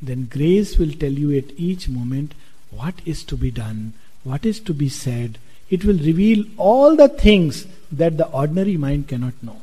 [0.00, 2.32] then grace will tell you at each moment
[2.70, 3.92] what is to be done,
[4.24, 5.38] what is to be said.
[5.70, 9.60] It will reveal all the things that the ordinary mind cannot know.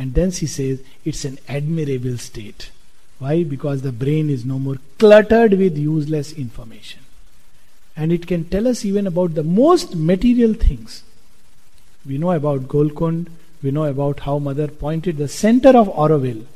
[0.00, 2.70] And then she says it's an admirable state.
[3.18, 3.42] Why?
[3.44, 7.00] Because the brain is no more cluttered with useless information.
[7.94, 11.02] And it can tell us even about the most material things.
[12.06, 13.28] We know about Golconde,
[13.62, 16.46] we know about how mother pointed the center of Auroville.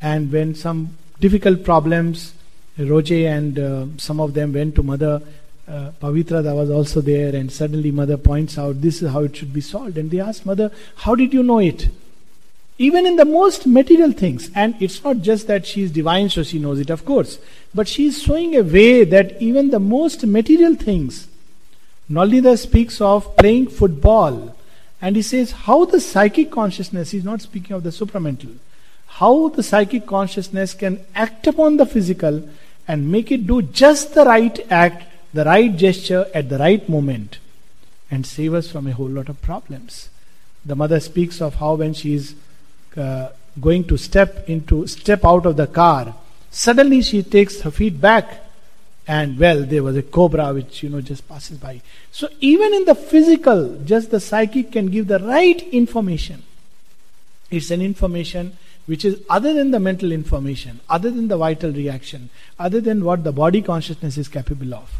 [0.00, 2.34] And when some difficult problems,
[2.76, 5.22] Roche and uh, some of them went to mother,
[5.68, 9.52] uh, Pavitra was also there, and suddenly mother points out this is how it should
[9.52, 9.96] be solved.
[9.96, 11.88] And they ask mother, How did you know it?
[12.78, 14.50] Even in the most material things.
[14.54, 17.38] And it's not just that she is divine, so she knows it, of course.
[17.74, 21.28] But she is showing a way that even the most material things.
[22.10, 24.56] Nalinida speaks of playing football.
[25.00, 28.56] And he says how the psychic consciousness, he's not speaking of the supramental,
[29.06, 32.48] how the psychic consciousness can act upon the physical
[32.86, 37.38] and make it do just the right act, the right gesture at the right moment,
[38.10, 40.08] and save us from a whole lot of problems.
[40.64, 42.34] The mother speaks of how when she is
[42.96, 43.30] uh,
[43.60, 46.14] going to step into step out of the car
[46.50, 48.44] suddenly she takes her feet back
[49.06, 51.80] and well there was a cobra which you know just passes by.
[52.12, 56.42] So even in the physical just the psychic can give the right information.
[57.50, 58.56] It's an information
[58.86, 63.24] which is other than the mental information, other than the vital reaction, other than what
[63.24, 64.90] the body consciousness is capable of,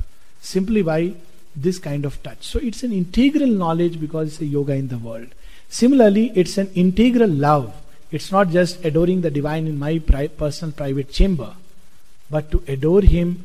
[0.43, 1.15] simply by
[1.57, 2.45] this kind of touch.
[2.47, 5.29] So it's an integral knowledge because it's a yoga in the world.
[5.71, 7.75] Similarly, it's an integral love.
[8.11, 11.55] It's not just adoring the divine in my pri- personal private chamber,
[12.31, 13.45] but to adore him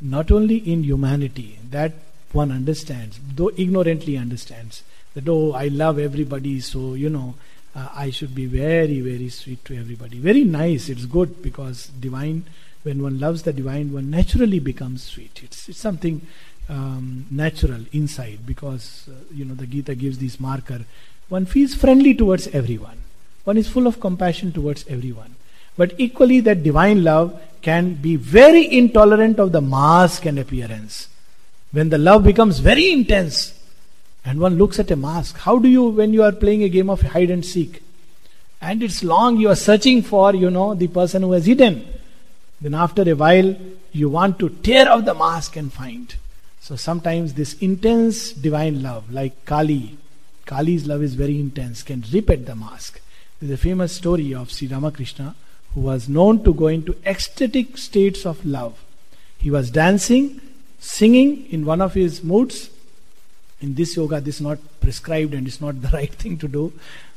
[0.00, 1.92] not only in humanity, that
[2.32, 4.82] one understands, though ignorantly understands,
[5.14, 7.34] that oh, I love everybody, so you know,
[7.74, 10.18] uh, I should be very, very sweet to everybody.
[10.18, 12.44] Very nice, it's good because divine,
[12.82, 15.40] when one loves the divine, one naturally becomes sweet.
[15.42, 16.22] It's, it's something
[16.68, 20.80] um, natural inside because, uh, you know, the Gita gives this marker.
[21.28, 22.98] One feels friendly towards everyone,
[23.44, 25.34] one is full of compassion towards everyone.
[25.76, 31.08] But equally, that divine love can be very intolerant of the mask and appearance.
[31.70, 33.54] When the love becomes very intense,
[34.24, 35.38] and one looks at a mask.
[35.38, 37.82] How do you, when you are playing a game of hide and seek,
[38.60, 41.86] and it's long, you are searching for, you know, the person who has hidden.
[42.60, 43.56] Then after a while,
[43.92, 46.14] you want to tear off the mask and find.
[46.60, 49.96] So sometimes this intense divine love, like Kali,
[50.46, 53.00] Kali's love is very intense, can rip at the mask.
[53.40, 55.34] There's a famous story of Sri Ramakrishna
[55.74, 58.82] who was known to go into ecstatic states of love.
[59.38, 60.40] He was dancing,
[60.80, 62.70] singing in one of his moods,
[63.60, 66.72] in this yoga this is not prescribed and it's not the right thing to do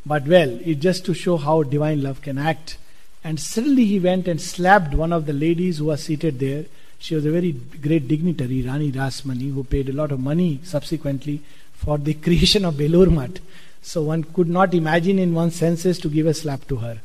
[0.06, 2.78] but well it's just to show how divine love can act
[3.24, 6.66] and suddenly he went and slapped one of the ladies who was seated there
[7.00, 7.52] she was a very
[7.88, 11.42] great dignitary rani rasmani who paid a lot of money subsequently
[11.74, 13.40] for the creation of belur Math.
[13.82, 17.00] so one could not imagine in one's senses to give a slap to her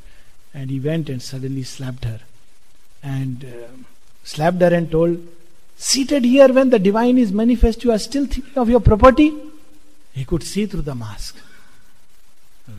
[0.54, 2.20] and he went and suddenly slapped her
[3.02, 3.68] and uh,
[4.24, 5.18] slapped her and told
[5.78, 9.34] Seated here when the divine is manifest, you are still thinking of your property?
[10.12, 11.36] He could see through the mask.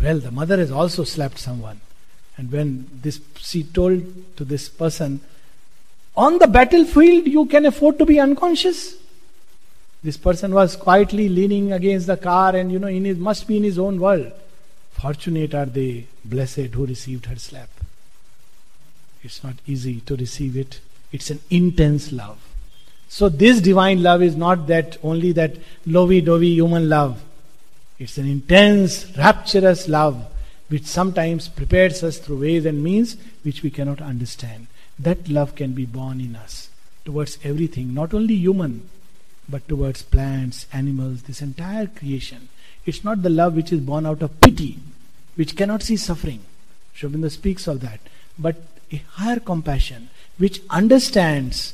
[0.01, 1.79] Well, the mother has also slapped someone.
[2.38, 4.03] And when this she told
[4.38, 5.19] to this person,
[6.15, 8.95] on the battlefield you can afford to be unconscious.
[10.03, 13.57] This person was quietly leaning against the car and you know in his must be
[13.57, 14.31] in his own world.
[14.91, 17.69] Fortunate are they, blessed who received her slap.
[19.23, 20.79] It's not easy to receive it.
[21.11, 22.38] It's an intense love.
[23.09, 27.23] So this divine love is not that only that lovey-dovey human love.
[27.99, 30.25] It's an intense, rapturous love
[30.70, 34.68] which sometimes prepares us through ways and means which we cannot understand.
[34.99, 36.70] That love can be born in us
[37.05, 38.89] towards everything, not only human,
[39.47, 42.49] but towards plants, animals, this entire creation.
[42.86, 44.80] It's not the love which is born out of pity,
[45.36, 46.41] which cannot see suffering.
[46.93, 47.99] Sri Aurobindo speaks of that.
[48.38, 48.57] But
[48.91, 51.74] a higher compassion which understands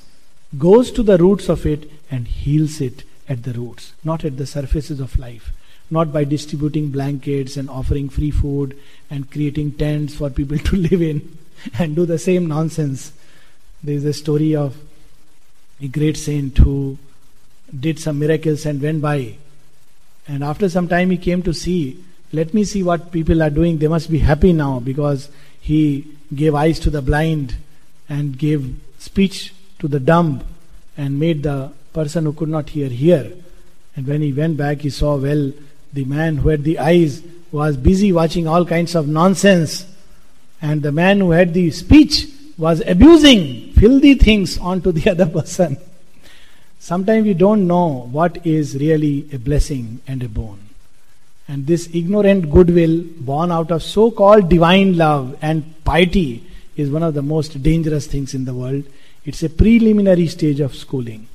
[0.57, 4.45] goes to the roots of it and heals it at the roots, not at the
[4.45, 5.51] surfaces of life.
[5.93, 8.77] Not by distributing blankets and offering free food
[9.11, 11.37] and creating tents for people to live in
[11.77, 13.11] and do the same nonsense.
[13.83, 14.75] There is a story of
[15.79, 16.97] a great saint who
[17.79, 19.35] did some miracles and went by.
[20.27, 23.77] And after some time, he came to see, let me see what people are doing.
[23.77, 25.29] They must be happy now because
[25.61, 27.55] he gave eyes to the blind
[28.09, 30.43] and gave speech to the dumb
[30.97, 33.31] and made the person who could not hear hear.
[33.95, 35.51] And when he went back, he saw, well,
[35.93, 37.21] the man who had the eyes
[37.51, 39.85] was busy watching all kinds of nonsense,
[40.61, 42.27] and the man who had the speech
[42.57, 45.77] was abusing filthy things onto the other person.
[46.79, 50.59] Sometimes we don't know what is really a blessing and a boon.
[51.47, 57.03] And this ignorant goodwill born out of so called divine love and piety is one
[57.03, 58.83] of the most dangerous things in the world
[59.25, 61.27] it's a preliminary stage of schooling.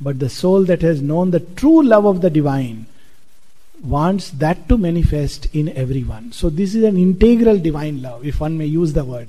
[0.00, 2.86] But the soul that has known the true love of the divine
[3.82, 6.32] wants that to manifest in everyone.
[6.32, 9.28] So, this is an integral divine love, if one may use the word.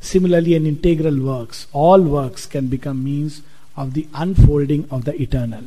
[0.00, 1.66] Similarly, an integral works.
[1.72, 3.42] All works can become means
[3.76, 5.64] of the unfolding of the eternal.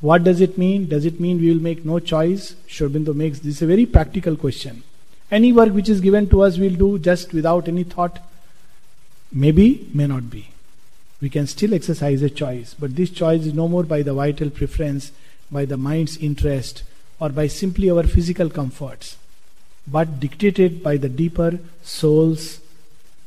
[0.00, 0.88] What does it mean?
[0.88, 2.56] Does it mean we will make no choice?
[2.66, 4.82] Sri Aurobindo makes this a very practical question.
[5.30, 8.18] Any work which is given to us, we'll do just without any thought.
[9.32, 10.48] Maybe, may not be
[11.24, 14.50] we can still exercise a choice, but this choice is no more by the vital
[14.50, 15.10] preference,
[15.50, 16.82] by the mind's interest,
[17.20, 19.16] or by simply our physical comforts,
[19.86, 22.60] but dictated by the deeper soul's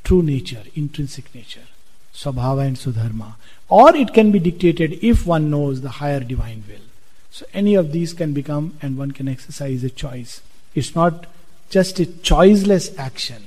[0.03, 1.67] true nature, intrinsic nature,
[2.13, 3.35] Swabhava and Swadharma.
[3.69, 6.81] Or it can be dictated if one knows the higher divine will.
[7.29, 10.41] So any of these can become, and one can exercise a choice.
[10.73, 11.25] It's not
[11.69, 13.43] just a choiceless action,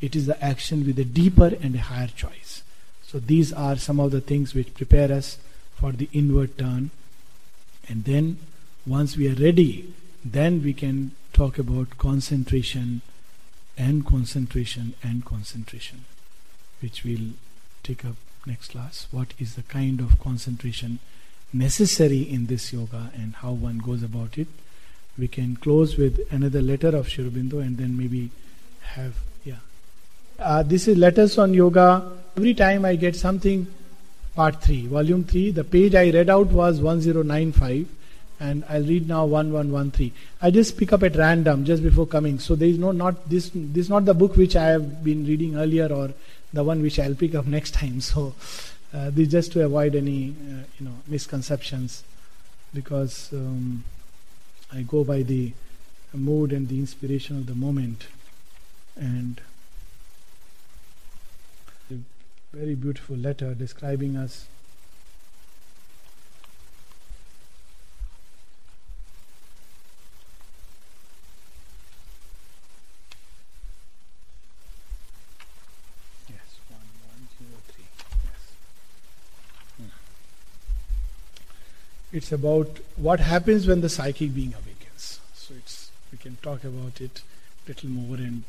[0.00, 2.62] it is the action with a deeper and a higher choice.
[3.06, 5.38] So these are some of the things which prepare us
[5.74, 6.90] for the inward turn.
[7.88, 8.38] And then
[8.86, 9.92] once we are ready,
[10.24, 13.00] then we can talk about concentration
[13.78, 16.04] and concentration and concentration,
[16.80, 17.30] which we'll
[17.82, 18.16] take up
[18.46, 19.06] next class.
[19.10, 20.98] What is the kind of concentration
[21.52, 24.48] necessary in this yoga and how one goes about it?
[25.16, 28.30] We can close with another letter of Sri Aurobindo and then maybe
[28.80, 29.14] have,
[29.44, 29.56] yeah.
[30.38, 32.10] Uh, this is Letters on Yoga.
[32.36, 33.66] Every time I get something,
[34.34, 37.86] part 3, volume 3, the page I read out was 1095
[38.42, 40.12] and I'll read now 1113.
[40.40, 42.40] I just pick up at random just before coming.
[42.40, 45.24] So there is no not this this is not the book which I have been
[45.24, 46.10] reading earlier or
[46.52, 48.00] the one which I'll pick up next time.
[48.00, 48.34] So
[48.92, 52.02] uh, this just to avoid any uh, you know misconceptions
[52.74, 53.84] because um,
[54.72, 55.52] I go by the
[56.12, 58.06] mood and the inspiration of the moment
[58.96, 59.40] and
[61.90, 61.94] a
[62.52, 64.46] very beautiful letter describing us
[82.12, 85.20] It's about what happens when the psychic being awakens.
[85.34, 87.22] So it's we can talk about it
[87.64, 88.44] a little more and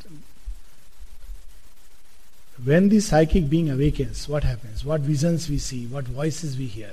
[2.63, 4.85] when the psychic being awakens, what happens?
[4.85, 6.91] What visions we see, what voices we hear.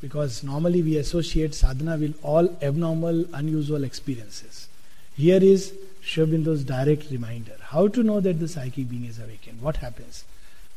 [0.00, 4.68] Because normally we associate sadhana with all abnormal, unusual experiences.
[5.16, 7.56] Here is Sri Aurobindo's direct reminder.
[7.60, 9.60] How to know that the psychic being is awakened?
[9.60, 10.24] What happens?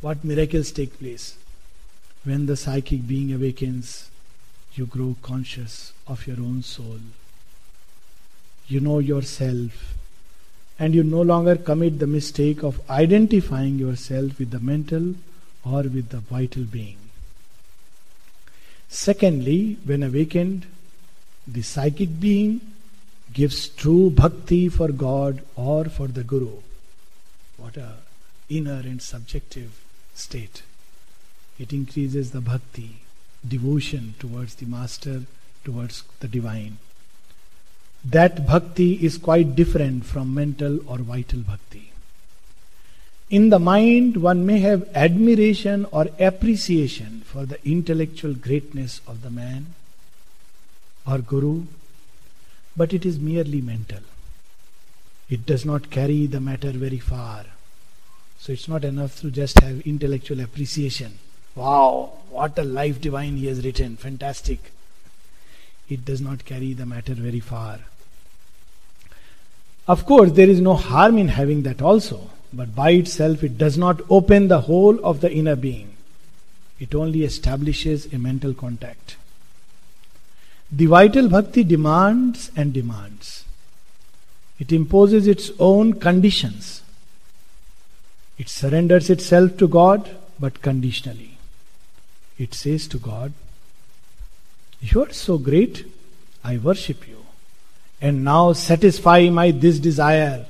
[0.01, 1.37] What miracles take place?
[2.25, 4.09] When the psychic being awakens,
[4.75, 6.99] you grow conscious of your own soul.
[8.67, 9.93] You know yourself,
[10.79, 15.15] and you no longer commit the mistake of identifying yourself with the mental
[15.63, 16.97] or with the vital being.
[18.89, 20.65] Secondly, when awakened,
[21.47, 22.61] the psychic being
[23.33, 26.57] gives true bhakti for God or for the Guru.
[27.57, 27.93] What a
[28.49, 29.83] inner and subjective
[30.15, 30.63] state.
[31.59, 33.02] It increases the bhakti
[33.47, 35.23] devotion towards the master,
[35.63, 36.77] towards the divine.
[38.05, 41.91] That bhakti is quite different from mental or vital bhakti.
[43.29, 49.29] In the mind, one may have admiration or appreciation for the intellectual greatness of the
[49.29, 49.73] man
[51.07, 51.63] or guru,
[52.75, 54.01] but it is merely mental.
[55.29, 57.45] It does not carry the matter very far.
[58.39, 61.17] So it's not enough to just have intellectual appreciation.
[61.55, 63.95] Wow, what a life divine he has written.
[63.97, 64.71] Fantastic.
[65.89, 67.79] It does not carry the matter very far.
[69.87, 73.77] Of course, there is no harm in having that also, but by itself it does
[73.77, 75.95] not open the whole of the inner being.
[76.79, 79.17] It only establishes a mental contact.
[80.71, 83.45] The vital bhakti demands and demands.
[84.57, 86.81] It imposes its own conditions.
[88.37, 91.32] It surrenders itself to God, but conditionally.
[92.37, 93.33] It says to God,
[94.81, 95.85] You are so great,
[96.43, 97.17] I worship you.
[98.01, 100.45] And now satisfy my this desire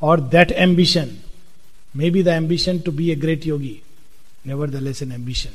[0.00, 1.22] or that ambition.
[1.94, 3.82] Maybe the ambition to be a great yogi,
[4.44, 5.52] nevertheless, an ambition.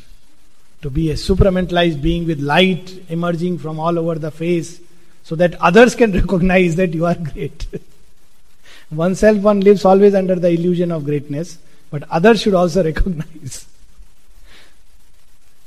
[0.82, 4.80] To be a supramentalized being with light emerging from all over the face
[5.24, 7.68] so that others can recognize that you are great.
[8.92, 11.58] Oneself, one lives always under the illusion of greatness,
[11.90, 13.68] but others should also recognize.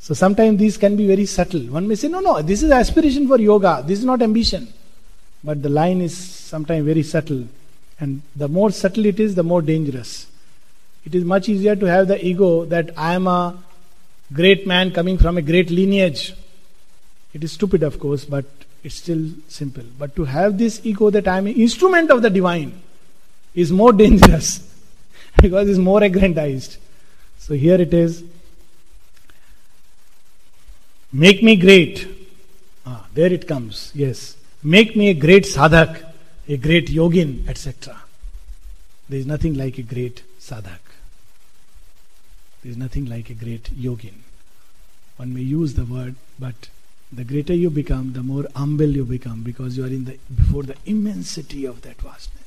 [0.05, 1.63] So sometimes these can be very subtle.
[1.63, 4.69] One may say, no, no, this is aspiration for yoga, this is not ambition.
[5.43, 7.49] But the line is sometimes very subtle.
[7.99, 10.27] And the more subtle it is, the more dangerous.
[11.07, 13.57] It is much easier to have the ego that I am a
[14.31, 16.35] great man coming from a great lineage.
[17.33, 18.45] It is stupid, of course, but
[18.83, 19.85] it's still simple.
[19.99, 22.79] But to have this ego that I am an instrument of the divine
[23.55, 24.71] is more dangerous
[25.41, 26.77] because it's more aggrandized.
[27.39, 28.23] So here it is
[31.15, 32.09] Make me great.
[32.85, 33.93] Ah, there it comes.
[33.95, 34.37] Yes.
[34.65, 36.05] Make me a great sadhak,
[36.49, 38.03] a great yogin, etc.
[39.09, 40.81] There is nothing like a great sadhak.
[42.63, 44.15] There is nothing like a great yogin.
[45.17, 46.69] One may use the word, but
[47.13, 50.65] the greater you become, the more humble you become because you are in the before
[50.65, 52.44] the immensity of that vastness.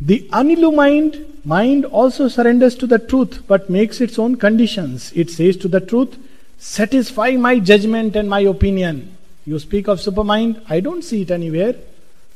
[0.00, 5.12] The unillumined mind also surrenders to the truth but makes its own conditions.
[5.14, 6.16] It says to the truth,
[6.58, 9.16] Satisfy my judgment and my opinion.
[9.46, 11.76] You speak of supermind, I don't see it anywhere.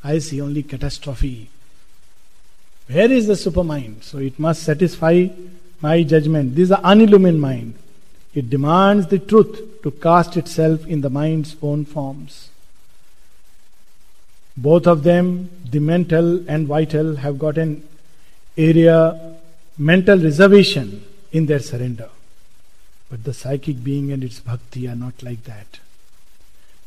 [0.03, 1.51] I see only catastrophe.
[2.89, 4.03] Where is the supermind?
[4.03, 5.29] So it must satisfy
[5.81, 6.55] my judgment.
[6.55, 7.75] This is the unillumined mind.
[8.35, 12.49] It demands the truth to cast itself in the mind's own forms.
[14.57, 17.83] Both of them the mental and vital have got an
[18.57, 19.37] area,
[19.79, 22.11] mental reservation in their surrender.
[23.11, 25.81] But the psychic being and its bhakti are not like that.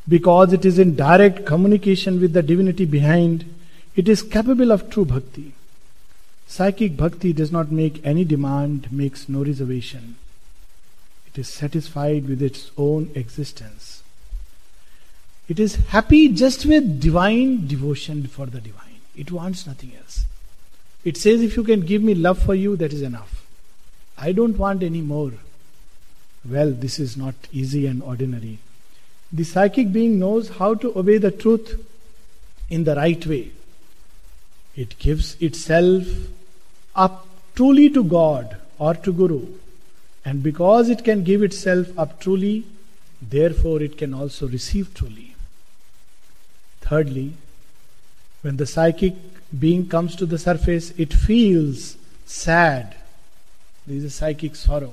[0.08, 3.44] Because it is in direct communication with the divinity behind,
[3.96, 5.52] it is capable of true bhakti.
[6.46, 10.14] Psychic bhakti does not make any demand, makes no reservation.
[11.26, 14.04] It is satisfied with its own existence.
[15.48, 19.00] It is happy just with divine devotion for the divine.
[19.16, 20.24] It wants nothing else.
[21.04, 23.46] It says, if you can give me love for you, that is enough.
[24.18, 25.32] I don't want any more.
[26.48, 28.58] Well, this is not easy and ordinary.
[29.32, 31.84] The psychic being knows how to obey the truth
[32.68, 33.52] in the right way.
[34.74, 36.06] It gives itself
[36.94, 39.46] up truly to God or to Guru.
[40.24, 42.64] And because it can give itself up truly,
[43.22, 45.25] therefore it can also receive truly.
[46.88, 47.34] Thirdly,
[48.42, 49.14] when the psychic
[49.58, 52.96] being comes to the surface, it feels sad.
[53.86, 54.92] There is a psychic sorrow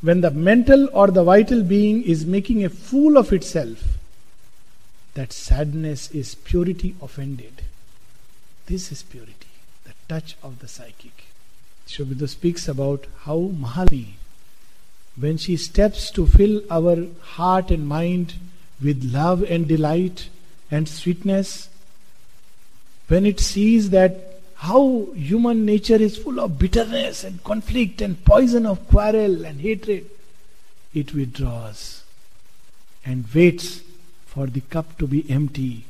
[0.00, 3.98] when the mental or the vital being is making a fool of itself,
[5.14, 7.62] that sadness is purity offended.
[8.66, 9.34] This is purity,
[9.84, 11.24] the touch of the psychic.
[11.86, 14.12] Sri Aurobindo speaks about how Mahalakshmi,
[15.16, 18.34] when she steps to fill our heart and mind
[18.82, 20.28] with love and delight
[20.70, 21.68] and sweetness,
[23.08, 28.66] when it sees that how human nature is full of bitterness and conflict and poison
[28.66, 30.08] of quarrel and hatred,
[30.94, 32.02] it withdraws
[33.04, 33.80] and waits
[34.26, 35.84] for the cup to be empty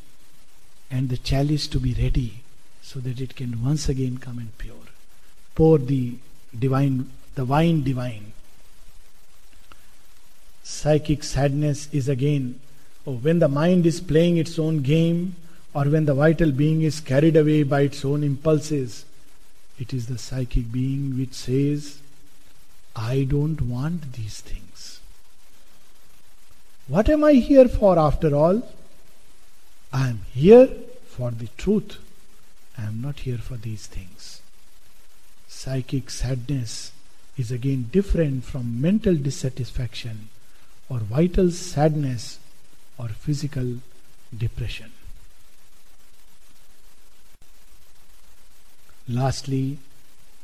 [0.91, 2.43] and the chalice to be ready
[2.81, 4.75] so that it can once again come and pure.
[5.55, 6.15] Pour the
[6.59, 8.33] divine, the wine divine.
[10.63, 12.61] Psychic sadness is again,
[13.07, 15.37] oh, when the mind is playing its own game,
[15.73, 19.05] or when the vital being is carried away by its own impulses,
[19.79, 22.01] it is the psychic being which says,
[22.97, 25.01] I don't want these things.
[26.89, 28.69] What am I here for after all?
[29.93, 30.69] I am here
[31.07, 31.99] for the truth.
[32.77, 34.43] I am not here for these things.
[35.47, 36.91] Psychic sadness
[37.37, 40.31] is again different from mental dissatisfaction
[40.89, 42.40] or vital sadness
[43.01, 43.77] or physical
[44.37, 44.91] depression.
[49.09, 49.79] Lastly,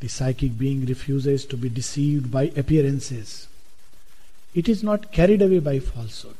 [0.01, 3.47] the psychic being refuses to be deceived by appearances.
[4.55, 6.37] It is not carried away by falsehood.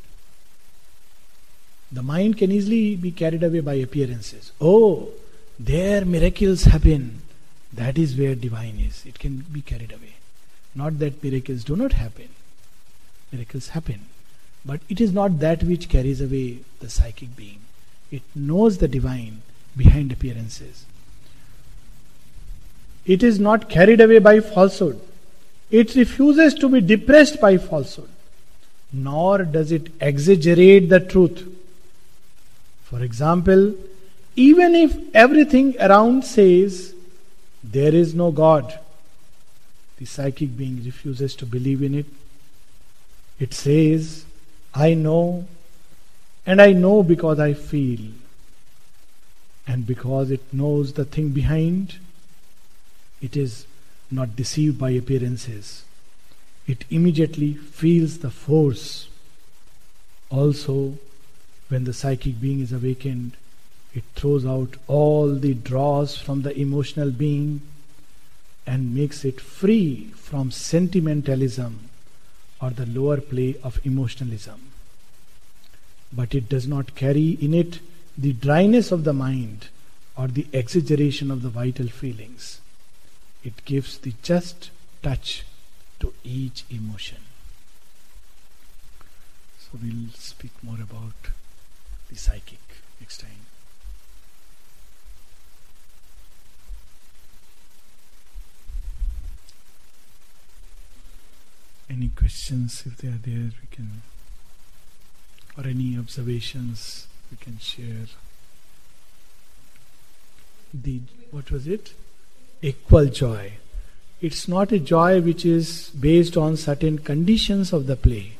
[1.93, 4.53] The mind can easily be carried away by appearances.
[4.61, 5.11] Oh,
[5.59, 7.23] there miracles happen.
[7.73, 9.05] That is where divine is.
[9.07, 10.15] It can be carried away.
[10.75, 12.29] Not that miracles do not happen.
[13.33, 14.01] Miracles happen.
[14.67, 17.61] But it is not that which carries away the psychic being.
[18.11, 19.43] It knows the divine
[19.77, 20.85] behind appearances.
[23.05, 25.01] It is not carried away by falsehood.
[25.71, 28.09] It refuses to be depressed by falsehood.
[28.93, 31.47] Nor does it exaggerate the truth.
[32.85, 33.75] For example,
[34.35, 36.95] even if everything around says
[37.63, 38.79] there is no God,
[39.99, 42.07] the psychic being refuses to believe in it.
[43.41, 44.26] It says,
[44.77, 45.47] I know,
[46.45, 48.13] and I know because I feel.
[49.67, 51.97] And because it knows the thing behind,
[53.23, 53.67] it is
[54.11, 55.85] not deceived by appearances.
[56.67, 59.09] It immediately feels the force.
[60.31, 60.99] Also,
[61.69, 63.33] when the psychic being is awakened,
[63.95, 67.63] it throws out all the draws from the emotional being
[68.67, 71.89] and makes it free from sentimentalism
[72.61, 74.66] or the lower play of emotionalism.
[76.13, 77.81] But it does not carry in it
[78.17, 79.69] the dryness of the mind
[80.17, 82.61] or the exaggeration of the vital feelings.
[83.45, 84.71] It gives the just
[85.03, 85.45] touch
[86.01, 87.19] to each emotion.
[89.59, 91.31] So we'll speak more about
[92.09, 92.61] the psychic
[93.01, 93.47] next time.
[101.89, 104.03] Any questions, if they are there, we can,
[105.57, 108.07] or any observations we can share.
[110.73, 111.01] The
[111.31, 111.93] what was it?
[112.63, 113.53] equal joy.
[114.21, 118.33] It's not a joy which is based on certain conditions of the play.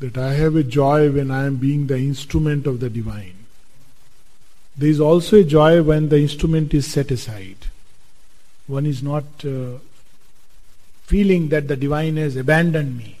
[0.00, 3.46] That I have a joy when I am being the instrument of the divine.
[4.76, 7.56] There is also a joy when the instrument is set aside.
[8.66, 9.78] One is not uh,
[11.04, 13.15] feeling that the divine has abandoned me.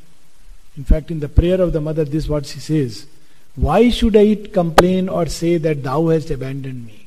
[0.76, 3.06] In fact, in the prayer of the mother, this is what she says
[3.54, 7.06] Why should I complain or say that thou hast abandoned me?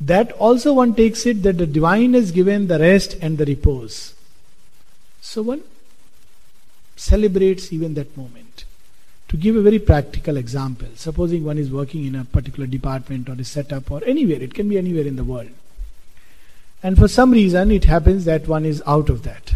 [0.00, 4.14] That also one takes it that the divine has given the rest and the repose.
[5.22, 5.62] So one
[6.96, 8.64] celebrates even that moment.
[9.28, 13.32] To give a very practical example, supposing one is working in a particular department or
[13.32, 15.50] a setup or anywhere, it can be anywhere in the world.
[16.82, 19.54] And for some reason, it happens that one is out of that.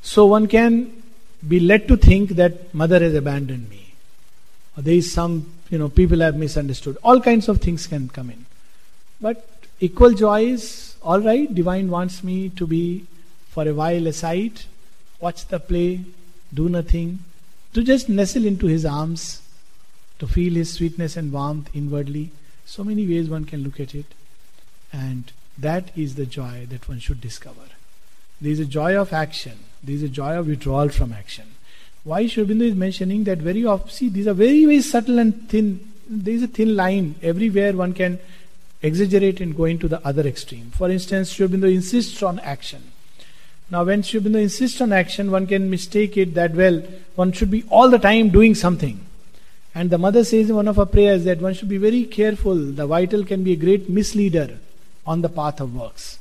[0.00, 1.01] So one can
[1.46, 3.94] be led to think that mother has abandoned me.
[4.76, 6.96] Or there is some, you know, people have misunderstood.
[7.02, 8.46] All kinds of things can come in.
[9.20, 9.46] But
[9.80, 11.52] equal joy is all right.
[11.52, 13.06] Divine wants me to be
[13.48, 14.62] for a while aside,
[15.20, 16.00] watch the play,
[16.54, 17.18] do nothing,
[17.74, 19.42] to just nestle into his arms,
[20.18, 22.30] to feel his sweetness and warmth inwardly.
[22.64, 24.06] So many ways one can look at it.
[24.92, 27.68] And that is the joy that one should discover.
[28.42, 31.44] There is a joy of action, there is a joy of withdrawal from action.
[32.02, 35.48] Why Sri Aurobindo is mentioning that very often, see, these are very, very subtle and
[35.48, 35.92] thin.
[36.08, 37.14] There is a thin line.
[37.22, 38.18] Everywhere one can
[38.82, 40.72] exaggerate and go into the other extreme.
[40.72, 42.82] For instance, Sri Aurobindo insists on action.
[43.70, 46.82] Now, when Sri Aurobindo insists on action, one can mistake it that, well,
[47.14, 49.06] one should be all the time doing something.
[49.72, 52.56] And the mother says in one of her prayers that one should be very careful.
[52.56, 54.58] The vital can be a great misleader
[55.06, 56.18] on the path of works.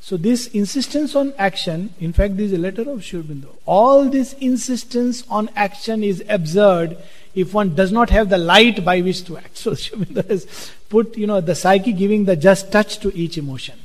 [0.00, 3.48] So, this insistence on action, in fact, there is a letter of Sri Aurobindo.
[3.66, 6.96] All this insistence on action is absurd
[7.34, 9.56] if one does not have the light by which to act.
[9.58, 13.36] So, Sri Aurobindo has put, you know, the psyche giving the just touch to each
[13.36, 13.78] emotion.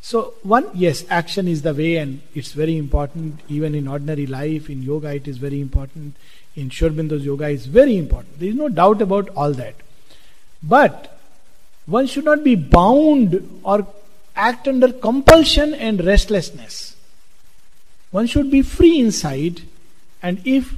[0.00, 3.40] So, one, yes, action is the way, and it's very important.
[3.48, 6.14] Even in ordinary life, in yoga, it is very important.
[6.56, 8.38] In Sri Aurobindo's yoga, is very important.
[8.38, 9.76] There is no doubt about all that.
[10.62, 11.18] But
[11.86, 13.86] one should not be bound or
[14.36, 16.96] act under compulsion and restlessness.
[18.10, 19.62] One should be free inside,
[20.22, 20.74] and if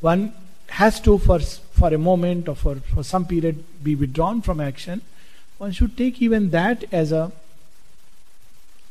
[0.00, 0.32] one
[0.68, 5.02] has to, for, for a moment or for, for some period, be withdrawn from action,
[5.58, 7.32] one should take even that as a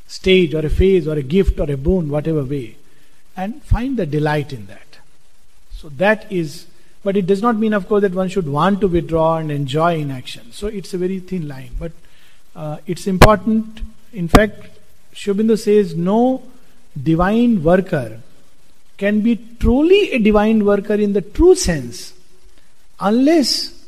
[0.07, 2.77] stage or a phase or a gift or a boon, whatever way,
[3.35, 4.99] and find the delight in that.
[5.75, 6.65] So that is,
[7.03, 9.97] but it does not mean, of course, that one should want to withdraw and enjoy
[9.97, 10.51] inaction.
[10.51, 11.91] So it's a very thin line, but
[12.55, 13.81] uh, it's important
[14.13, 14.67] in fact,
[15.13, 16.43] Sri Aurobindo says no
[17.01, 18.19] divine worker
[18.97, 22.13] can be truly a divine worker in the true sense
[22.99, 23.83] unless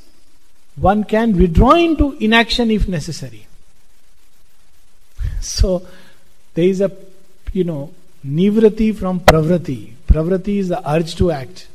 [0.76, 3.46] one can withdraw into inaction if necessary.
[5.42, 5.86] So
[6.56, 6.92] there is a
[7.54, 7.94] you know
[8.26, 9.94] nivritti from pravritti.
[10.08, 11.68] Pravritti is the urge to act,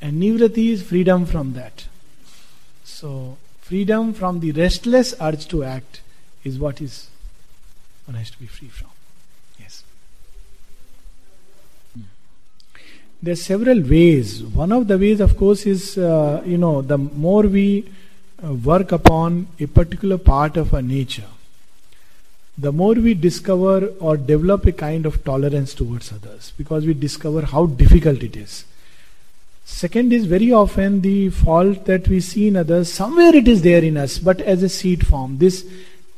[0.00, 1.86] and nivritti is freedom from that.
[2.84, 6.00] So freedom from the restless urge to act
[6.44, 7.08] is what is
[8.06, 8.88] one has to be free from.
[9.58, 9.82] Yes.
[13.22, 14.42] There are several ways.
[14.42, 17.88] One of the ways, of course, is uh, you know, the more we
[18.44, 21.30] uh, work upon a particular part of our nature,
[22.58, 27.42] the more we discover or develop a kind of tolerance towards others because we discover
[27.42, 28.64] how difficult it is.
[29.64, 33.82] Second is very often the fault that we see in others, somewhere it is there
[33.82, 35.38] in us, but as a seed form.
[35.38, 35.66] This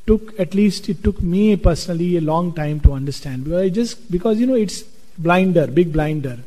[0.08, 3.44] took at least it took me personally a long time to understand.
[3.44, 4.82] Because I just because you know it's
[5.28, 6.38] blinder, big blinder.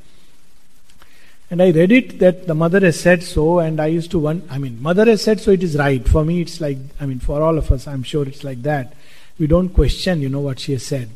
[1.51, 4.43] And I read it that the mother has said so, and I used to one.
[4.49, 5.51] I mean, mother has said so.
[5.51, 6.41] It is right for me.
[6.41, 8.93] It's like I mean, for all of us, I'm sure it's like that.
[9.39, 11.09] We don't question, you know, what she has said,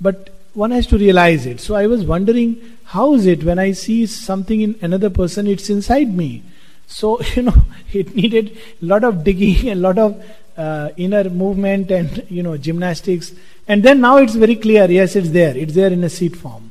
[0.00, 1.60] but one has to realize it.
[1.60, 5.70] So I was wondering, how is it when I see something in another person, it's
[5.70, 6.42] inside me.
[6.86, 10.22] So you know, it needed a lot of digging, a lot of
[10.60, 13.32] uh, inner movement and you know gymnastics.
[13.66, 15.56] And then now it's very clear yes it's there.
[15.56, 16.70] It's there in a seed form.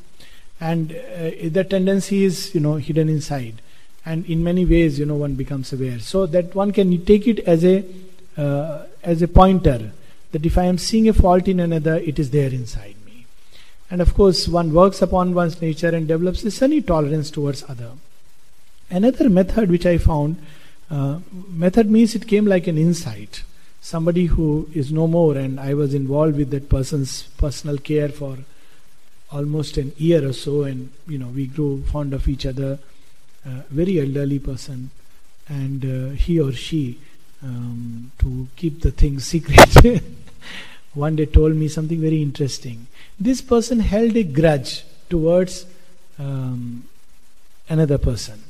[0.62, 3.62] And uh, the tendency is you know hidden inside.
[4.06, 6.00] And in many ways you know one becomes aware.
[6.00, 7.84] So that one can take it as a
[8.38, 9.92] uh, as a pointer
[10.32, 13.26] that if i am seeing a fault in another it is there inside me.
[13.90, 17.92] And of course one works upon one's nature and develops a sunny tolerance towards other.
[18.92, 20.42] Another method which i found
[20.92, 21.20] uh,
[21.66, 23.44] method means it came like an insight
[23.82, 28.38] somebody who is no more, and I was involved with that person's personal care for
[29.32, 32.80] almost an year or so, and you know we grew fond of each other.
[33.46, 34.90] Uh, very elderly person,
[35.48, 37.00] and uh, he or she,
[37.42, 40.04] um, to keep the thing secret,
[40.94, 42.88] one day told me something very interesting.
[43.20, 45.66] This person held a grudge towards
[46.18, 46.84] um,
[47.70, 48.44] another person,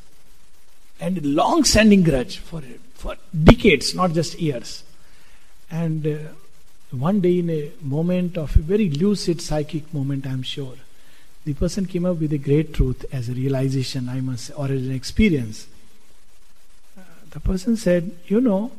[1.00, 2.64] and a long-standing grudge for
[2.96, 4.84] for decades, not just years.
[5.72, 6.18] And uh,
[6.92, 10.76] one day, in a moment of a very lucid psychic moment, I'm sure,
[11.46, 14.86] the person came up with a great truth as a realization, I must, or as
[14.86, 15.68] an experience.
[17.32, 18.72] the person said, You know,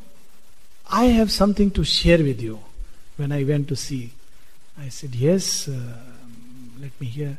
[0.89, 2.59] I have something to share with you
[3.17, 4.11] when I went to see.
[4.79, 5.95] I said, Yes, uh,
[6.79, 7.37] let me hear.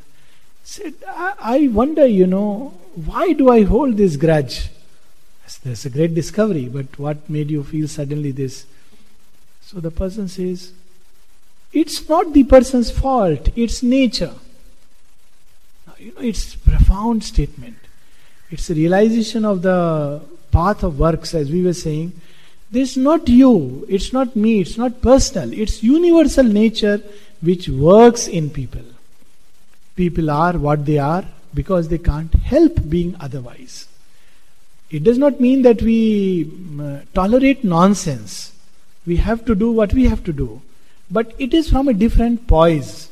[0.65, 4.71] Said, I, I wonder, you know, why do I hold this grudge?
[5.65, 8.65] That's a great discovery, but what made you feel suddenly this?
[9.73, 10.73] So the person says,
[11.73, 14.35] It's not the person's fault, it's nature.
[15.87, 17.79] Now, you know, it's profound statement.
[18.51, 20.21] It's a realization of the
[20.51, 22.13] path of works, as we were saying.
[22.71, 27.03] This is not you, it's not me, it's not personal, it's universal nature
[27.41, 28.85] which works in people.
[29.97, 33.87] People are what they are because they can't help being otherwise.
[34.91, 36.51] It does not mean that we
[36.81, 38.52] uh, tolerate nonsense.
[39.07, 40.63] We have to do what we have to do.
[41.11, 43.11] But it is from a different poise,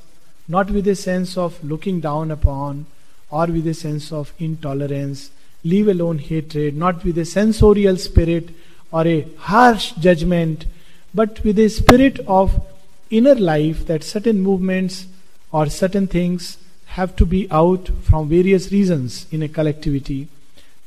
[0.49, 2.87] not with a sense of looking down upon
[3.31, 5.31] or with a sense of intolerance,
[5.65, 8.51] leave alone hatred, not with a censorial spirit
[8.91, 10.67] or a harsh judgment,
[11.15, 12.63] but with a spirit of
[13.11, 15.07] inner life that certain movements
[15.53, 20.29] or certain things have to be out from various reasons in a collectivity.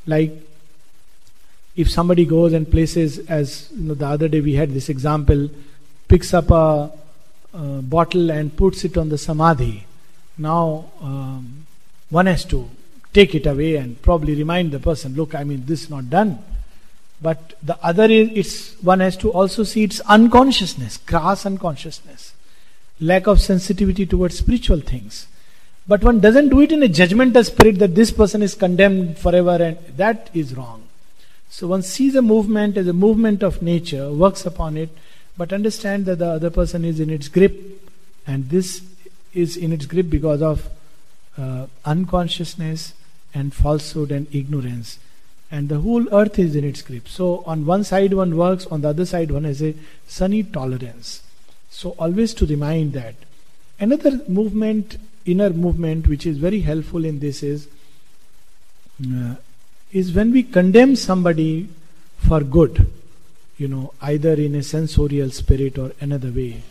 [0.06, 0.32] Like
[1.76, 5.50] if somebody goes and places, as you know, the other day we had this example,
[6.08, 6.92] picks up a,
[7.54, 9.86] a bottle and puts it on the samadhi.
[10.38, 11.66] Now um,
[12.10, 12.70] one has to
[13.14, 16.40] take it away and probably remind the person, look, I mean, this is not done.
[17.22, 22.34] But the other is, it's one has to also see its unconsciousness, crass unconsciousness,
[23.00, 25.28] lack of sensitivity towards spiritual things.
[25.88, 29.62] But one doesn't do it in a judgmental spirit that this person is condemned forever,
[29.64, 30.83] and that is wrong.
[31.54, 34.90] So one sees a movement as a movement of nature, works upon it,
[35.38, 37.54] but understand that the other person is in its grip,
[38.26, 38.82] and this
[39.34, 40.68] is in its grip because of
[41.38, 42.94] uh, unconsciousness
[43.34, 44.98] and falsehood and ignorance
[45.54, 47.08] and the whole earth is in its grip.
[47.08, 49.76] So, on one side one works, on the other side one has a
[50.08, 51.22] sunny tolerance.
[51.70, 53.14] So, always to remind that.
[53.80, 54.98] Another movement,
[55.28, 57.68] inner movement, which is very helpful in this is
[59.06, 59.36] uh,
[59.94, 61.70] is when we condemn somebody
[62.18, 62.92] for good,
[63.58, 66.64] you know, either in a censorial spirit or another way,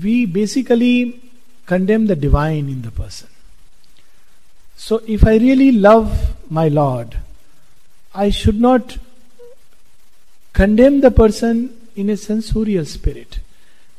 [0.00, 1.20] we basically
[1.64, 3.28] condemn the divine in the person.
[4.76, 7.16] So, if I really love my Lord,
[8.14, 8.98] I should not
[10.52, 13.38] condemn the person in a censorial spirit.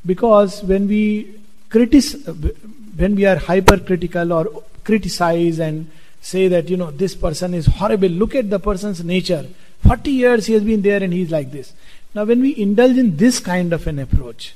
[0.06, 2.28] Because when we criticize,
[2.96, 5.90] when we are hypercritical or criticize and
[6.28, 9.46] say that, you know, this person is horrible, look at the person's nature.
[9.88, 11.74] 40 years he has been there and he is like this.
[12.14, 14.54] Now, when we indulge in this kind of an approach,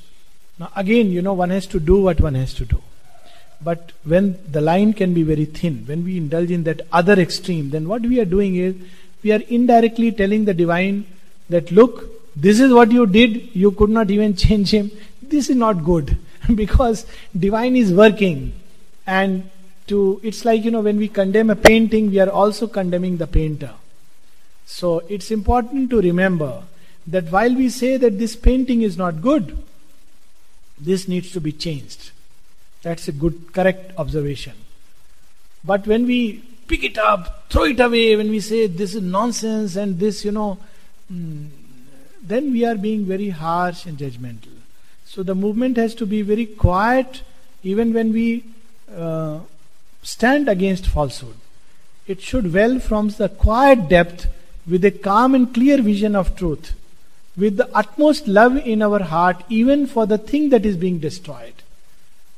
[0.58, 2.82] now again, you know, one has to do what one has to do.
[3.62, 7.70] But when the line can be very thin, when we indulge in that other extreme,
[7.70, 8.74] then what we are doing is
[9.22, 11.06] we are indirectly telling the divine
[11.48, 14.90] that, look, this is what you did, you could not even change him.
[15.22, 16.18] This is not good
[16.54, 17.06] because
[17.46, 18.52] divine is working.
[19.06, 19.50] And
[19.92, 23.26] to it's like, you know, when we condemn a painting, we are also condemning the
[23.26, 23.72] painter.
[24.64, 26.62] So it's important to remember
[27.06, 29.58] that while we say that this painting is not good,
[30.80, 32.10] this needs to be changed.
[32.82, 34.54] That's a good, correct observation.
[35.62, 39.76] But when we pick it up, throw it away when we say this is nonsense
[39.76, 40.58] and this, you know,
[41.12, 41.48] mm,
[42.22, 44.56] then we are being very harsh and judgmental.
[45.04, 47.22] So the movement has to be very quiet
[47.62, 48.44] even when we
[48.96, 49.40] uh,
[50.02, 51.36] stand against falsehood.
[52.06, 54.26] It should well from the quiet depth
[54.66, 56.72] with a calm and clear vision of truth,
[57.36, 61.54] with the utmost love in our heart, even for the thing that is being destroyed.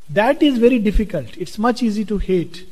[0.09, 1.37] That is very difficult.
[1.37, 2.67] It's much easy to hate.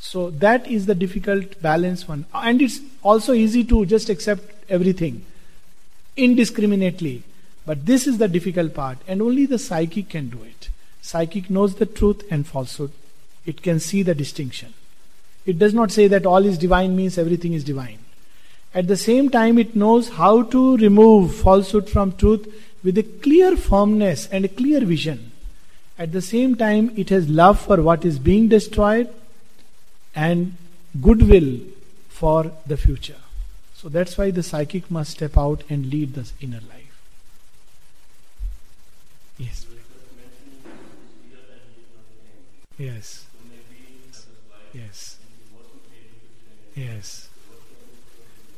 [0.00, 2.26] So that is the difficult balance one.
[2.32, 5.24] And it's also easy to just accept everything
[6.16, 7.22] indiscriminately.
[7.64, 10.68] But this is the difficult part, and only the psychic can do it.
[11.02, 12.90] Psychic knows the truth and falsehood.
[13.48, 14.74] It can see the distinction.
[15.46, 18.00] It does not say that all is divine means everything is divine.
[18.74, 22.46] At the same time, it knows how to remove falsehood from truth
[22.84, 25.32] with a clear firmness and a clear vision.
[25.98, 29.08] At the same time, it has love for what is being destroyed
[30.14, 30.54] and
[31.00, 31.60] goodwill
[32.10, 33.22] for the future.
[33.74, 37.00] So that's why the psychic must step out and lead the inner life.
[39.38, 39.64] Yes.
[42.76, 43.27] Yes.
[46.78, 47.28] Yes.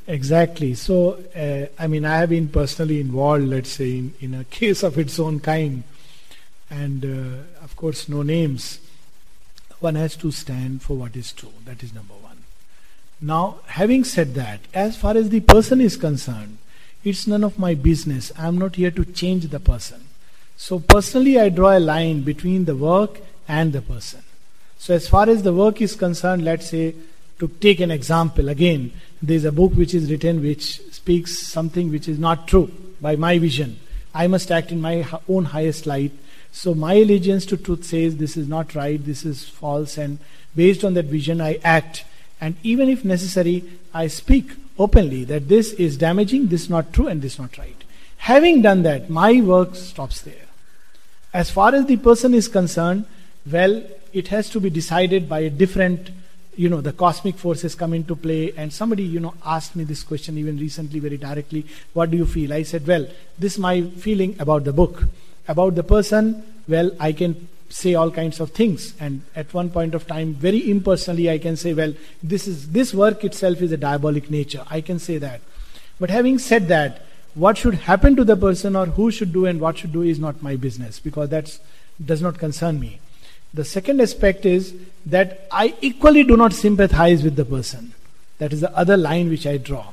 [0.07, 0.75] Exactly.
[0.75, 4.83] So, uh, I mean, I have been personally involved, let's say, in, in a case
[4.83, 5.85] of its own kind,
[6.69, 8.81] and uh, of course, no names
[9.81, 11.53] one has to stand for what is true.
[11.65, 12.37] That is number one.
[13.21, 16.59] Now, having said that, as far as the person is concerned,
[17.03, 18.31] it's none of my business.
[18.37, 20.03] I'm not here to change the person.
[20.59, 24.23] So, personally, I draw a line between the work and the person.
[24.79, 26.95] So, as far as the work is concerned, let's say,
[27.41, 32.09] to take an example, again, there's a book which is written which speaks something which
[32.09, 32.71] is not true
[33.01, 33.79] by my vision.
[34.15, 36.13] I must act in my own highest light.
[36.53, 40.19] So, my allegiance to truth says this is not right, this is false, and
[40.55, 42.05] based on that vision, I act.
[42.41, 43.65] And even if necessary,
[43.95, 47.57] I speak openly that this is damaging, this is not true, and this is not
[47.59, 47.77] right.
[48.17, 50.47] Having done that, my work stops there.
[51.33, 53.07] As far as the person is concerned,
[53.51, 53.83] well,
[54.13, 56.11] it has to be decided by a different,
[56.57, 58.53] you know, the cosmic forces come into play.
[58.57, 62.27] And somebody, you know, asked me this question even recently very directly What do you
[62.27, 62.53] feel?
[62.53, 63.07] I said, Well,
[63.39, 65.05] this is my feeling about the book.
[65.49, 69.95] About the person, well, I can say all kinds of things and at one point
[69.95, 73.77] of time very impersonally i can say well this is this work itself is a
[73.77, 75.41] diabolic nature i can say that
[76.01, 77.03] but having said that
[77.35, 80.19] what should happen to the person or who should do and what should do is
[80.19, 81.57] not my business because that
[82.05, 82.99] does not concern me
[83.53, 84.75] the second aspect is
[85.05, 87.93] that i equally do not sympathize with the person
[88.39, 89.87] that is the other line which i draw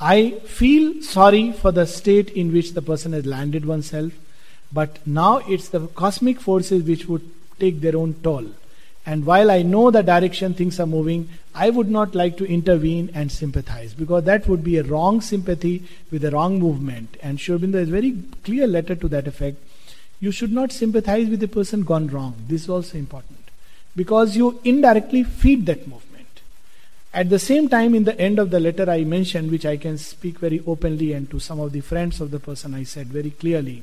[0.00, 0.30] i
[0.60, 4.12] feel sorry for the state in which the person has landed oneself
[4.72, 7.28] but now it's the cosmic forces which would
[7.60, 8.46] take their own toll.
[9.04, 13.10] And while I know the direction things are moving, I would not like to intervene
[13.14, 17.16] and sympathize because that would be a wrong sympathy with a wrong movement.
[17.20, 19.58] And Aurobindo has very clear letter to that effect.
[20.22, 22.36] You should not sympathize with a person gone wrong.
[22.46, 23.40] This is also important
[23.96, 26.42] because you indirectly feed that movement.
[27.12, 29.98] At the same time, in the end of the letter I mentioned, which I can
[29.98, 33.32] speak very openly, and to some of the friends of the person I said very
[33.32, 33.82] clearly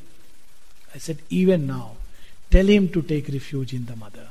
[0.94, 1.92] I said, even now,
[2.50, 4.28] tell him to take refuge in the mother.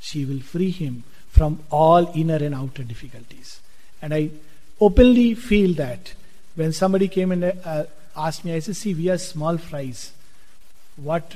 [0.00, 3.60] She will free him from all inner and outer difficulties.
[4.00, 4.30] And I
[4.80, 6.14] openly feel that
[6.54, 7.84] when somebody came and uh,
[8.16, 10.12] asked me, I said, see, we are small fries.
[10.96, 11.34] What,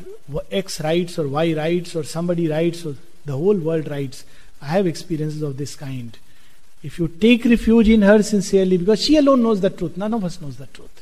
[0.51, 2.95] X writes or Y writes or somebody writes or
[3.25, 4.25] the whole world writes.
[4.63, 6.17] I have experiences of this kind.
[6.83, 10.25] If you take refuge in her sincerely, because she alone knows the truth, none of
[10.25, 10.99] us knows the truth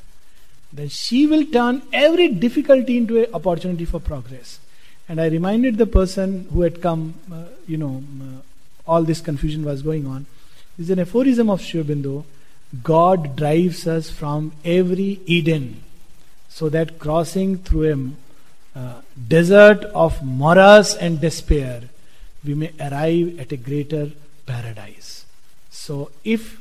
[0.77, 4.61] then she will turn every difficulty into an opportunity for progress.
[5.09, 8.41] And I reminded the person who had come, uh, you know, uh,
[8.87, 10.27] all this confusion was going on.
[10.77, 12.25] This is an aphorism of Sri Aurobindo.
[12.83, 15.83] God drives us from every Eden
[16.49, 17.97] so that crossing through a
[18.77, 21.83] uh, desert of morass and despair,
[22.45, 24.11] we may arrive at a greater
[24.45, 25.25] paradise.
[25.71, 26.61] So if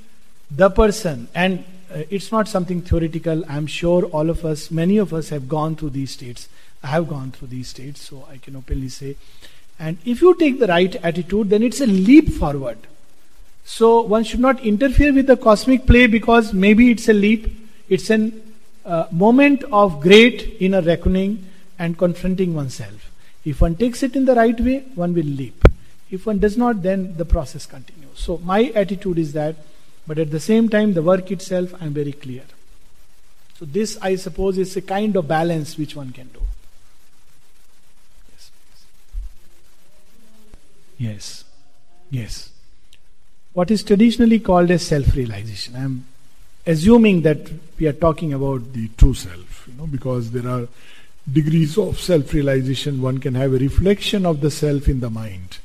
[0.51, 1.63] the person, and
[1.93, 3.43] uh, it's not something theoretical.
[3.47, 6.47] I'm sure all of us, many of us have gone through these states.
[6.83, 9.15] I have gone through these states, so I can openly say.
[9.79, 12.77] And if you take the right attitude, then it's a leap forward.
[13.65, 17.51] So one should not interfere with the cosmic play because maybe it's a leap.
[17.89, 18.31] It's a
[18.85, 23.11] uh, moment of great inner reckoning and confronting oneself.
[23.43, 25.67] If one takes it in the right way, one will leap.
[26.09, 28.19] If one does not, then the process continues.
[28.19, 29.55] So my attitude is that
[30.07, 32.43] but at the same time, the work itself, I am very clear.
[33.57, 36.41] So, this, I suppose, is a kind of balance which one can do.
[38.31, 38.51] Yes.
[40.97, 41.43] Yes.
[42.11, 42.49] Yes.
[43.53, 45.75] What is traditionally called as self realization.
[45.75, 46.05] I am
[46.67, 47.49] assuming that
[47.79, 50.67] we are talking about the true self, you know, because there are
[51.31, 53.01] degrees of self realization.
[53.01, 55.59] One can have a reflection of the self in the mind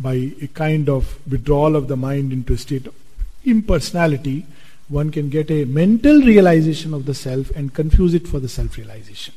[0.00, 2.94] by a kind of withdrawal of the mind into a state of
[3.44, 4.46] impersonality,
[4.88, 8.76] one can get a mental realization of the self and confuse it for the self
[8.76, 9.34] realization.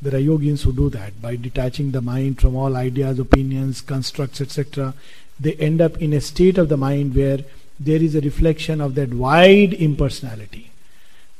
[0.00, 4.40] There are yogins who do that by detaching the mind from all ideas, opinions, constructs,
[4.40, 4.94] etc.
[5.38, 7.40] They end up in a state of the mind where
[7.78, 10.70] there is a reflection of that wide impersonality.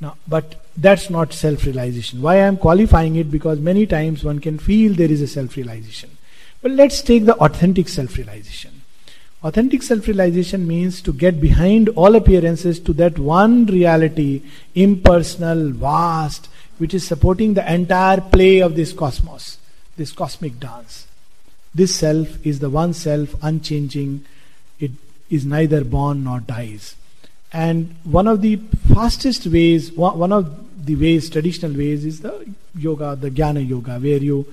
[0.01, 2.23] Now, but that's not self realization.
[2.23, 3.31] Why I am qualifying it?
[3.31, 6.11] Because many times one can feel there is a self realization.
[6.63, 8.83] But let's take the authentic self realization.
[9.43, 14.43] Authentic self realization means to get behind all appearances to that one reality,
[14.75, 16.49] impersonal, vast,
[16.79, 19.59] which is supporting the entire play of this cosmos,
[19.97, 21.07] this cosmic dance.
[21.75, 24.25] This self is the one self, unchanging,
[24.81, 24.93] it
[25.29, 26.97] is neither born nor dies.
[27.53, 28.57] And one of the
[28.93, 32.47] fastest ways, one of the ways, traditional ways, is the
[32.77, 34.47] yoga, the jnana yoga, where you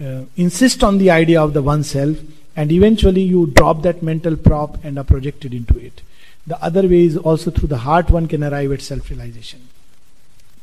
[0.00, 2.16] uh, insist on the idea of the one self
[2.56, 6.02] and eventually you drop that mental prop and are projected into it.
[6.46, 9.68] The other way is also through the heart one can arrive at self realization.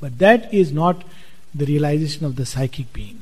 [0.01, 1.03] But that is not
[1.55, 3.21] the realization of the psychic being.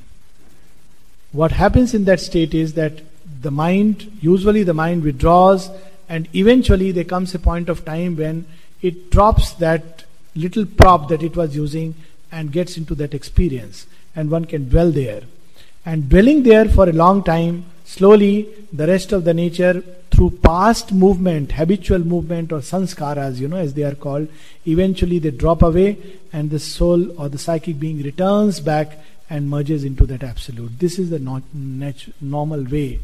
[1.32, 3.02] What happens in that state is that
[3.42, 5.70] the mind, usually the mind withdraws
[6.08, 8.46] and eventually there comes a point of time when
[8.82, 10.04] it drops that
[10.36, 11.96] little prop that it was using
[12.32, 13.88] and gets into that experience.
[14.16, 15.22] And one can dwell there.
[15.86, 20.92] And dwelling there for a long time slowly the rest of the nature through past
[20.92, 24.28] movement habitual movement or sanskaras you know as they are called
[24.66, 25.96] eventually they drop away
[26.34, 28.98] and the soul or the psychic being returns back
[29.30, 30.80] and merges into that absolute.
[30.80, 33.00] This is the not natu- normal way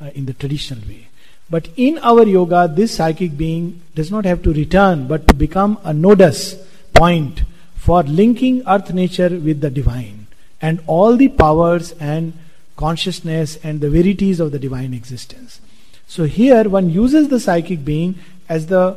[0.00, 1.08] uh, in the traditional way
[1.48, 5.78] but in our yoga, this psychic being does not have to return, but to become
[5.84, 6.56] a nodus
[6.92, 7.42] point
[7.76, 10.26] for linking earth nature with the divine
[10.60, 12.32] and all the powers and
[12.76, 15.60] consciousness and the verities of the divine existence.
[16.08, 18.16] So here one uses the psychic being
[18.48, 18.96] as the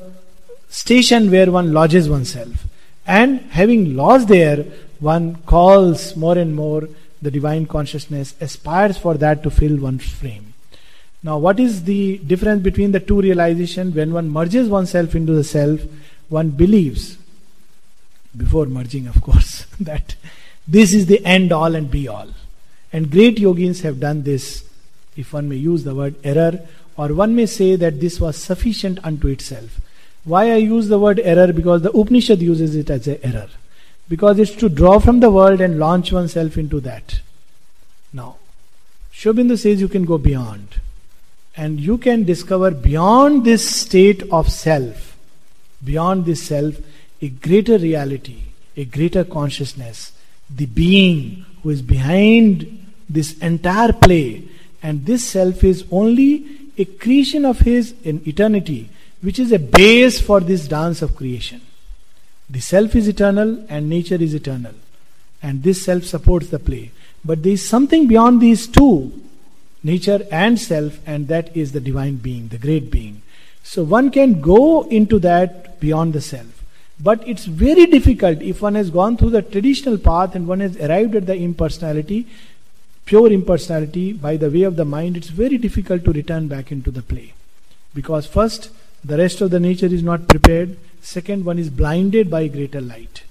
[0.69, 2.65] station where one lodges oneself.
[3.05, 4.65] And having lodged there,
[4.99, 6.87] one calls more and more
[7.21, 10.48] the divine consciousness, aspires for that to fill one's frame.
[11.21, 13.93] Now, what is the difference between the two realization?
[13.93, 15.81] When one merges oneself into the self,
[16.29, 17.17] one believes,
[18.35, 20.15] before merging, of course, that
[20.67, 22.29] this is the end all and be all.
[22.93, 24.63] And great yogins have done this,
[25.17, 26.61] if one may use the word error,
[26.95, 29.81] or one may say that this was sufficient unto itself.
[30.23, 31.51] Why I use the word error?
[31.51, 33.49] Because the Upanishad uses it as an error.
[34.07, 37.21] Because it's to draw from the world and launch oneself into that.
[38.11, 38.37] Now,
[39.11, 40.79] Sri Aurobindo says you can go beyond
[41.55, 45.17] and you can discover beyond this state of self,
[45.83, 46.75] beyond this self,
[47.21, 48.43] a greater reality,
[48.77, 50.13] a greater consciousness,
[50.49, 54.43] the being who is behind this entire play.
[54.81, 58.89] And this self is only a creation of His in eternity,
[59.21, 61.61] which is a base for this dance of creation.
[62.49, 64.73] The self is eternal and nature is eternal.
[65.43, 66.91] And this self supports the play.
[67.23, 69.11] But there is something beyond these two
[69.83, 73.21] nature and self, and that is the divine being, the great being.
[73.63, 76.63] So one can go into that beyond the self.
[77.01, 80.75] But it's very difficult if one has gone through the traditional path and one has
[80.77, 82.27] arrived at the impersonality,
[83.05, 86.91] pure impersonality, by the way of the mind, it's very difficult to return back into
[86.91, 87.33] the play.
[87.93, 88.69] Because first,
[89.03, 90.77] the rest of the nature is not prepared.
[91.01, 93.23] Second, one is blinded by greater light.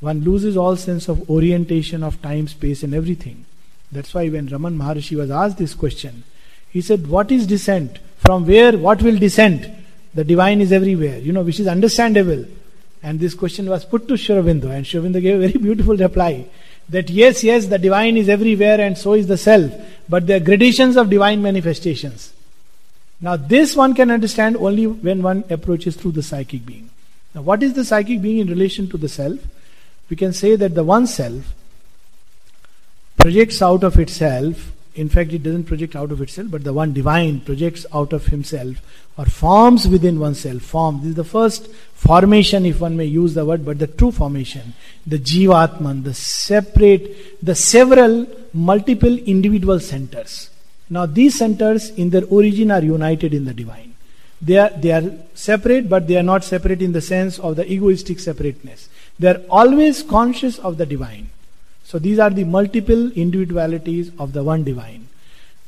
[0.00, 3.44] One loses all sense of orientation of time, space, and everything.
[3.92, 6.24] That's why when Raman Maharshi was asked this question,
[6.70, 7.98] he said, What is descent?
[8.16, 9.70] From where, what will descend?
[10.14, 12.44] The divine is everywhere, you know, which is understandable.
[13.02, 16.46] And this question was put to Sri and Sri gave a very beautiful reply
[16.88, 19.72] that yes, yes, the divine is everywhere and so is the self,
[20.08, 22.32] but there are gradations of divine manifestations.
[23.20, 26.90] Now, this one can understand only when one approaches through the psychic being.
[27.34, 29.38] Now, what is the psychic being in relation to the self?
[30.10, 31.54] We can say that the one self
[33.22, 34.72] projects out of itself.
[34.94, 38.26] In fact, it doesn't project out of itself, but the one divine projects out of
[38.26, 38.76] himself
[39.16, 40.62] or forms within oneself.
[40.62, 40.98] Form.
[40.98, 44.74] This is the first formation, if one may use the word, but the true formation.
[45.06, 50.50] The Jivatman, the separate, the several multiple individual centers.
[50.90, 53.94] Now, these centers in their origin are united in the divine.
[54.42, 57.72] They are, they are separate, but they are not separate in the sense of the
[57.72, 58.88] egoistic separateness.
[59.18, 61.30] They are always conscious of the divine.
[61.84, 65.08] So these are the multiple individualities of the one divine.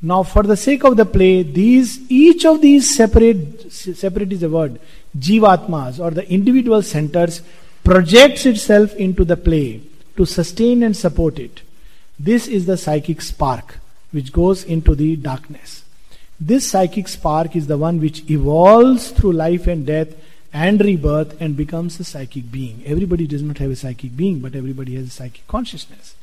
[0.01, 4.49] Now, for the sake of the play, these each of these separate separate is a
[4.49, 4.79] word,
[5.19, 7.43] jivatmas or the individual centers
[7.85, 9.81] projects itself into the play
[10.17, 11.63] to sustain and support it.
[12.19, 13.79] This is the psychic spark
[14.13, 15.85] which goes into the darkness.
[16.41, 20.09] This psychic spark is the one which evolves through life and death
[20.55, 22.81] and rebirth and becomes a psychic being.
[22.87, 26.15] Everybody does not have a psychic being, but everybody has a psychic consciousness.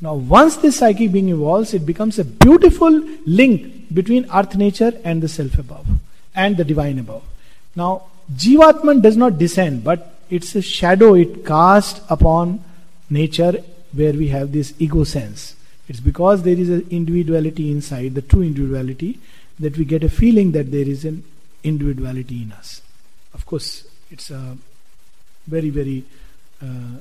[0.00, 2.90] Now, once this psychic being evolves, it becomes a beautiful
[3.26, 5.86] link between earth nature and the self above
[6.34, 7.24] and the divine above.
[7.74, 12.64] Now, Jivatman does not descend, but it's a shadow it casts upon
[13.10, 15.56] nature where we have this ego sense.
[15.88, 19.18] It's because there is an individuality inside, the true individuality,
[19.58, 21.24] that we get a feeling that there is an
[21.64, 22.80] individuality in us.
[23.42, 24.56] Of course, it's a
[25.48, 26.04] very, very.
[26.62, 27.00] Uh,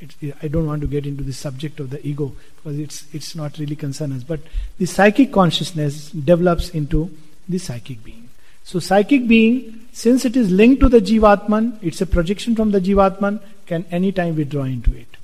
[0.00, 3.34] it, I don't want to get into the subject of the ego because it's it's
[3.34, 4.22] not really concern us.
[4.22, 4.38] But
[4.78, 7.10] the psychic consciousness develops into
[7.48, 8.28] the psychic being.
[8.62, 12.80] So psychic being, since it is linked to the jivatman, it's a projection from the
[12.80, 15.16] jivatman, can anytime withdraw into it.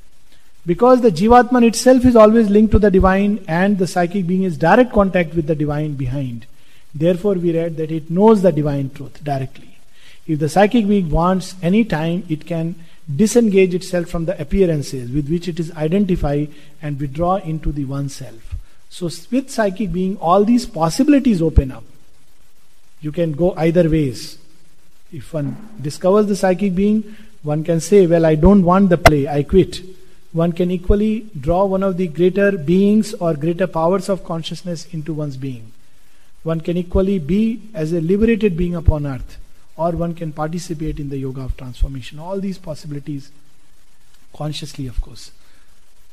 [0.67, 4.59] Because the jivatman itself is always linked to the divine and the psychic being is
[4.59, 6.47] direct contact with the divine behind.
[6.93, 9.68] Therefore, we read that it knows the divine truth directly.
[10.29, 12.77] If the psychic being wants any time, it can
[13.17, 16.53] disengage itself from the appearances with which it is identified
[16.83, 18.55] and withdraw into the one self.
[18.91, 21.85] So, with psychic being, all these possibilities open up.
[23.01, 24.39] You can go either ways.
[25.13, 29.27] If one discovers the psychic being, one can say, Well, I don't want the play,
[29.27, 29.81] I quit.
[30.33, 35.15] One can equally draw one of the greater beings or greater powers of consciousness into
[35.15, 35.73] one's being.
[36.43, 39.39] One can equally be as a liberated being upon earth,
[39.79, 42.19] or one can participate in the yoga of transformation.
[42.19, 43.31] All these possibilities,
[44.35, 45.31] consciously, of course.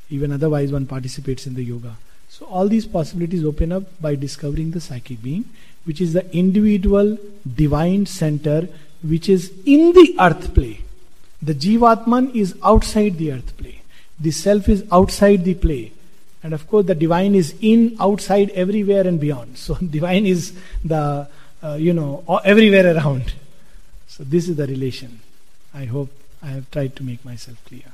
[0.10, 1.98] Even otherwise, one participates in the yoga.
[2.30, 5.46] So, all these possibilities open up by discovering the psychic being,
[5.86, 7.18] which is the individual
[7.56, 8.68] divine center
[9.04, 10.82] which is in the earth play.
[11.42, 13.82] The Jivatman is outside the earth play.
[14.20, 15.92] The self is outside the play.
[16.44, 19.58] And of course, the divine is in, outside, everywhere and beyond.
[19.66, 21.28] So, divine is the,
[21.64, 23.34] uh, you know, everywhere around.
[24.16, 25.20] So, this is the relation.
[25.74, 26.10] I hope
[26.42, 27.92] I have tried to make myself clear.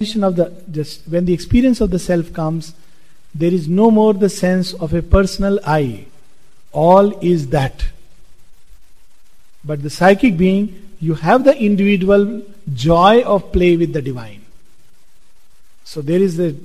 [0.00, 2.74] Of the, just when the experience of the self comes,
[3.32, 6.06] there is no more the sense of a personal I.
[6.72, 7.84] All is that.
[9.64, 12.42] But the psychic being, you have the individual
[12.74, 14.42] joy of play with the divine.
[15.84, 16.56] So there is a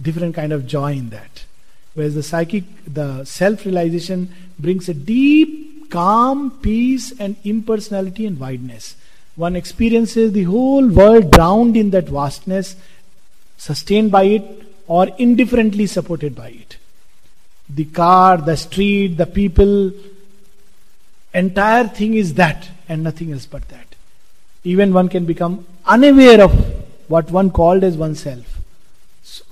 [0.00, 1.44] different kind of joy in that.
[1.92, 8.96] Whereas the psychic, the self realization brings a deep, calm, peace, and impersonality and wideness.
[9.36, 12.76] One experiences the whole world drowned in that vastness,
[13.56, 16.76] sustained by it, or indifferently supported by it.
[17.68, 19.92] The car, the street, the people,
[21.34, 23.94] entire thing is that and nothing else but that.
[24.64, 26.52] Even one can become unaware of
[27.08, 28.58] what one called as oneself.
[29.22, 29.44] So,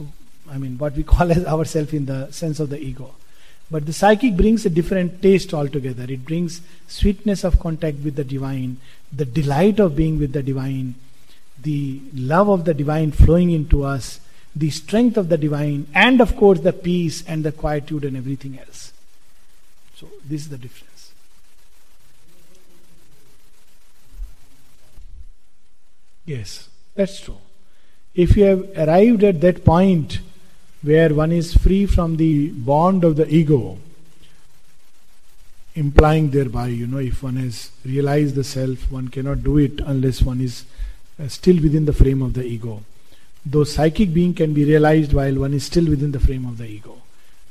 [0.50, 3.14] I mean, what we call as ourself in the sense of the ego.
[3.70, 6.04] But the psychic brings a different taste altogether.
[6.04, 8.78] It brings sweetness of contact with the divine,
[9.12, 10.94] the delight of being with the divine,
[11.60, 14.20] the love of the divine flowing into us,
[14.54, 18.58] the strength of the divine, and of course the peace and the quietude and everything
[18.58, 18.92] else.
[19.96, 21.12] So, this is the difference.
[26.26, 27.38] Yes, that's true.
[28.14, 30.20] If you have arrived at that point
[30.84, 33.78] where one is free from the bond of the ego,
[35.74, 40.22] implying thereby, you know, if one has realized the self, one cannot do it unless
[40.22, 40.64] one is
[41.18, 42.82] uh, still within the frame of the ego
[43.44, 46.66] though psychic being can be realized while one is still within the frame of the
[46.66, 47.00] ego.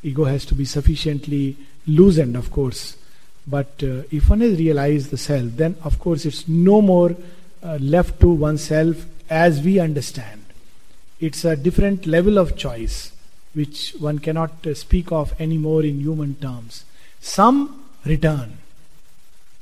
[0.01, 1.55] Ego has to be sufficiently
[1.85, 2.97] loosened, of course.
[3.45, 7.15] But uh, if one has realized the self, then of course it's no more
[7.61, 10.43] uh, left to oneself as we understand.
[11.19, 13.11] It's a different level of choice
[13.53, 16.85] which one cannot uh, speak of anymore in human terms.
[17.21, 18.57] Some return,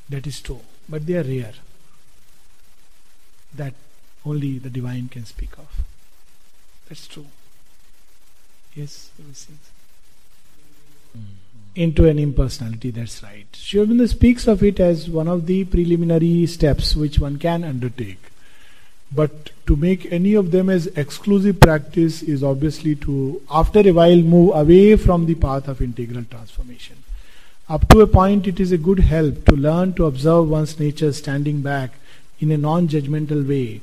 [0.09, 1.53] that is true, but they are rare.
[3.53, 3.73] That
[4.25, 5.67] only the divine can speak of.
[6.87, 7.27] That's true.
[8.75, 9.53] Yes, mm-hmm.
[11.75, 13.47] Into an impersonality, that's right.
[13.53, 18.30] Sri Aurobindo speaks of it as one of the preliminary steps which one can undertake.
[19.13, 24.17] But to make any of them as exclusive practice is obviously to, after a while,
[24.17, 26.97] move away from the path of integral transformation.
[27.67, 31.11] Up to a point, it is a good help to learn to observe one's nature
[31.13, 31.91] standing back
[32.39, 33.81] in a non judgmental way.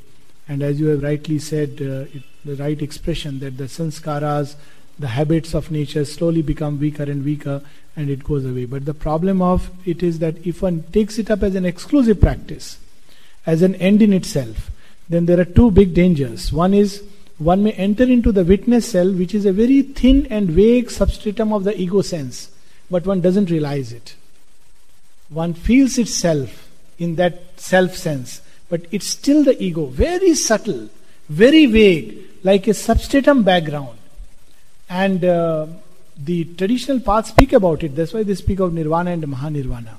[0.49, 4.57] And as you have rightly said, uh, it, the right expression that the sanskaras,
[4.99, 7.63] the habits of nature slowly become weaker and weaker
[7.95, 8.65] and it goes away.
[8.65, 12.21] But the problem of it is that if one takes it up as an exclusive
[12.21, 12.79] practice,
[13.45, 14.71] as an end in itself,
[15.09, 16.53] then there are two big dangers.
[16.53, 17.03] One is
[17.39, 21.53] one may enter into the witness self, which is a very thin and vague substratum
[21.53, 22.51] of the ego sense,
[22.91, 24.17] but one doesn't realize it.
[25.29, 26.69] One feels itself
[26.99, 30.89] in that self sense, but it's still the ego, very subtle,
[31.29, 33.99] very vague, like a substratum background.
[34.91, 35.67] And uh,
[36.17, 37.95] the traditional paths speak about it.
[37.95, 39.95] That's why they speak of nirvana and mahanirvana.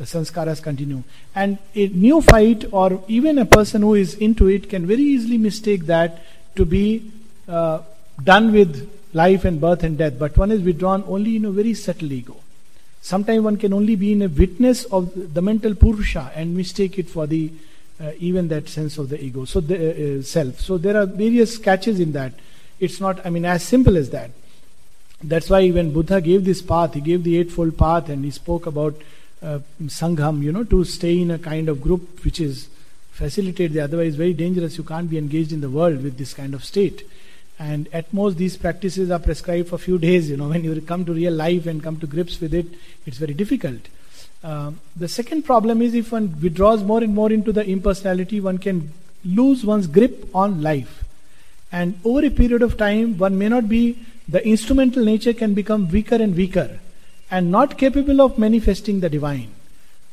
[0.00, 1.02] The sanskaras continue.
[1.34, 5.84] And a neophyte or even a person who is into it can very easily mistake
[5.86, 6.22] that
[6.56, 7.12] to be
[7.46, 7.82] uh,
[8.24, 10.18] done with life and birth and death.
[10.18, 12.36] But one is withdrawn only in a very subtle ego.
[13.02, 17.10] Sometimes one can only be in a witness of the mental purusha and mistake it
[17.10, 17.52] for the
[18.00, 20.60] uh, even that sense of the ego, so the uh, uh, self.
[20.60, 22.32] So there are various catches in that.
[22.78, 24.30] It's not, I mean, as simple as that.
[25.22, 28.64] That's why when Buddha gave this path, he gave the eightfold path, and he spoke
[28.64, 28.94] about
[29.42, 32.68] uh, sangham, you know, to stay in a kind of group which is
[33.12, 33.74] facilitated.
[33.74, 34.76] The otherwise, very dangerous.
[34.78, 37.04] You can't be engaged in the world with this kind of state.
[37.58, 40.30] And at most, these practices are prescribed for a few days.
[40.30, 42.66] You know, when you come to real life and come to grips with it,
[43.04, 43.80] it's very difficult.
[44.42, 48.56] Um, the second problem is if one withdraws more and more into the impersonality, one
[48.56, 48.92] can
[49.24, 51.04] lose one's grip on life.
[51.70, 53.98] And over a period of time, one may not be,
[54.28, 56.80] the instrumental nature can become weaker and weaker.
[57.30, 59.50] And not capable of manifesting the divine.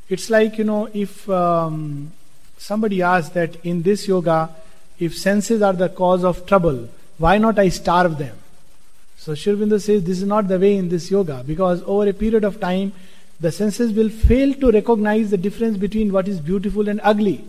[0.09, 2.11] It's like, you know, if um,
[2.57, 4.49] somebody asks that in this yoga,
[4.99, 8.37] if senses are the cause of trouble, why not I starve them?
[9.17, 12.43] So Aurobindo says this is not the way in this yoga because over a period
[12.43, 12.93] of time,
[13.39, 17.43] the senses will fail to recognize the difference between what is beautiful and ugly.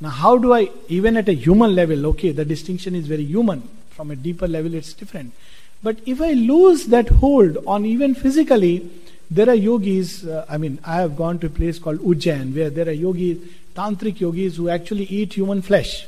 [0.00, 3.68] Now, how do I, even at a human level, okay, the distinction is very human,
[3.90, 5.34] from a deeper level, it's different.
[5.82, 8.90] But if I lose that hold on even physically,
[9.30, 12.68] there are yogis, uh, I mean, I have gone to a place called Ujjain where
[12.68, 13.38] there are yogis,
[13.74, 16.06] tantric yogis who actually eat human flesh.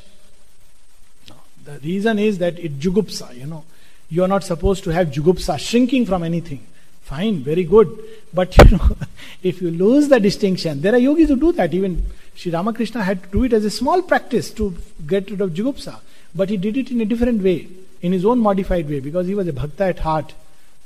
[1.64, 3.64] The reason is that it jugupsa, you know.
[4.10, 6.66] You are not supposed to have jugupsa, shrinking from anything.
[7.02, 7.88] Fine, very good.
[8.34, 8.96] But you know,
[9.42, 11.72] if you lose the distinction, there are yogis who do that.
[11.72, 12.04] Even
[12.34, 14.76] Sri Ramakrishna had to do it as a small practice to
[15.06, 16.00] get rid of jugupsa.
[16.34, 17.68] But he did it in a different way,
[18.02, 20.34] in his own modified way, because he was a bhakta at heart.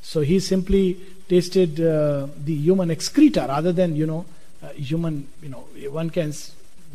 [0.03, 0.99] So he simply
[1.29, 4.25] tasted uh, the human excreta rather than, you know,
[4.63, 6.33] uh, human, you know, one can,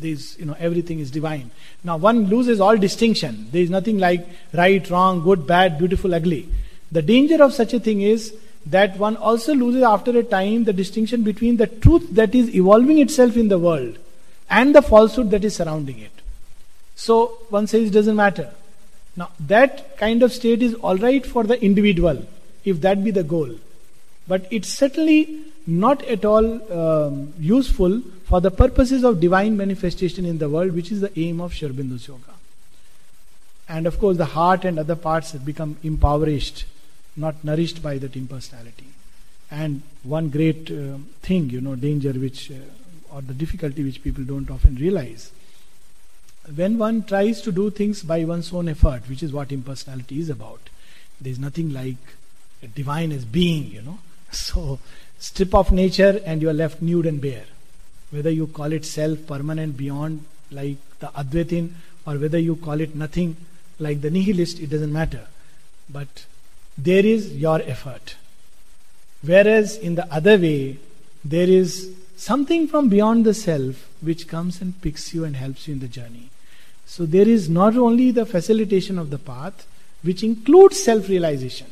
[0.00, 1.50] this, you know, everything is divine.
[1.84, 3.48] Now one loses all distinction.
[3.52, 6.48] There is nothing like right, wrong, good, bad, beautiful, ugly.
[6.90, 8.34] The danger of such a thing is
[8.66, 12.98] that one also loses after a time the distinction between the truth that is evolving
[12.98, 13.98] itself in the world
[14.48, 16.12] and the falsehood that is surrounding it.
[16.94, 18.50] So one says it doesn't matter.
[19.16, 22.26] Now that kind of state is alright for the individual,
[22.64, 23.50] if that be the goal.
[24.26, 30.38] But it's certainly not at all um, useful for the purposes of divine manifestation in
[30.38, 32.32] the world, which is the aim of Sri Aurobindo's yoga.
[33.68, 36.64] And of course, the heart and other parts have become impoverished,
[37.16, 38.86] not nourished by that impersonality.
[39.50, 44.24] And one great uh, thing, you know, danger which, uh, or the difficulty which people
[44.24, 45.30] don't often realize,
[46.54, 50.28] when one tries to do things by one's own effort, which is what impersonality is
[50.28, 50.60] about,
[51.20, 51.96] there is nothing like
[52.74, 53.98] divine as being, you know.
[54.32, 54.78] So,
[55.18, 57.44] strip off nature and you are left nude and bare.
[58.10, 61.72] Whether you call it self, permanent, beyond, like the Advaitin,
[62.06, 63.36] or whether you call it nothing,
[63.78, 65.26] like the nihilist, it doesn't matter.
[65.88, 66.24] But
[66.78, 68.16] there is your effort.
[69.22, 70.78] Whereas in the other way,
[71.24, 75.74] there is something from beyond the self which comes and picks you and helps you
[75.74, 76.30] in the journey.
[76.92, 79.66] So there is not only the facilitation of the path,
[80.02, 81.68] which includes self realization.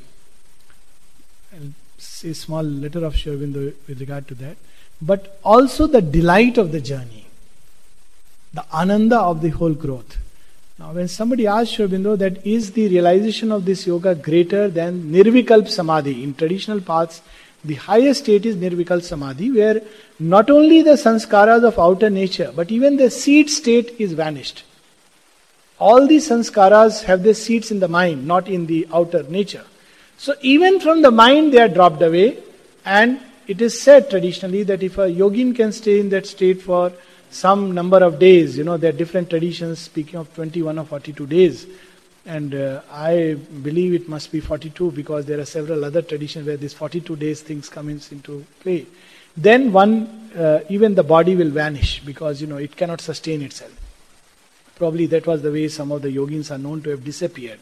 [1.52, 4.56] A small letter of Sri with regard to that,
[5.02, 7.26] but also the delight of the journey,
[8.54, 10.16] the ananda of the whole growth.
[10.78, 15.68] Now, when somebody asks Sri that is the realization of this yoga greater than Nirvikalp
[15.68, 17.20] Samadhi, in traditional paths,
[17.62, 19.82] the highest state is Nirvikalp Samadhi, where
[20.18, 24.64] not only the sanskaras of outer nature, but even the seed state is vanished.
[25.80, 29.64] All these sanskaras have their seeds in the mind, not in the outer nature.
[30.18, 32.36] So even from the mind they are dropped away,
[32.84, 36.92] and it is said traditionally that if a yogin can stay in that state for
[37.30, 41.26] some number of days, you know, there are different traditions speaking of 21 or 42
[41.26, 41.66] days.
[42.26, 46.58] And uh, I believe it must be 42 because there are several other traditions where
[46.58, 48.86] this 42 days things come into play.
[49.34, 53.72] Then one, uh, even the body will vanish because, you know, it cannot sustain itself.
[54.80, 57.58] Probably that was the way some of the yogins are known to have disappeared,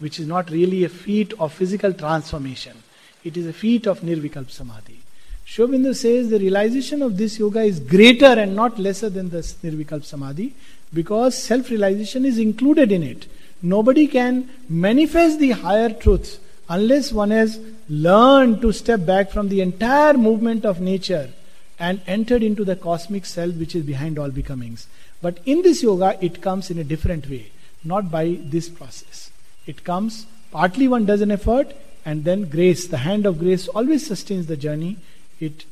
[0.00, 2.82] which is not really a feat of physical transformation.
[3.22, 4.98] It is a feat of nirvikalp samadhi.
[5.44, 9.38] Sri Aurobindo says the realization of this yoga is greater and not lesser than the
[9.38, 10.52] nirvikalp samadhi
[10.92, 13.28] because self realization is included in it.
[13.62, 19.60] Nobody can manifest the higher truths unless one has learned to step back from the
[19.60, 21.30] entire movement of nature
[21.78, 24.88] and entered into the cosmic self which is behind all becomings.
[25.20, 27.50] But in this yoga, it comes in a different way,
[27.84, 29.30] not by this process.
[29.66, 31.74] It comes, partly one does an effort,
[32.04, 34.96] and then grace, the hand of grace, always sustains the journey.
[35.40, 35.64] It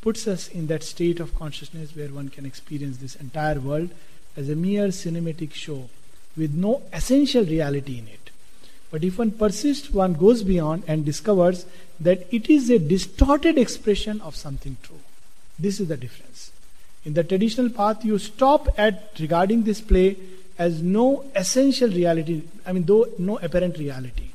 [0.00, 3.90] puts us in that state of consciousness where one can experience this entire world
[4.36, 5.88] as a mere cinematic show
[6.36, 8.30] with no essential reality in it.
[8.90, 11.66] But if one persists, one goes beyond and discovers
[11.98, 15.00] that it is a distorted expression of something true.
[15.58, 16.33] This is the difference.
[17.04, 20.16] In the traditional path, you stop at regarding this play
[20.58, 24.30] as no essential reality, I mean, though no apparent reality.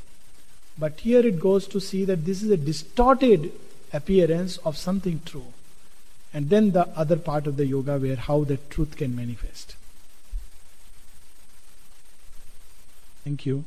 [0.78, 3.52] But here it goes to see that this is a distorted
[3.91, 5.48] appearance of something true.
[6.34, 9.76] And then the other part of the yoga where how the truth can manifest.
[13.24, 13.66] Thank you.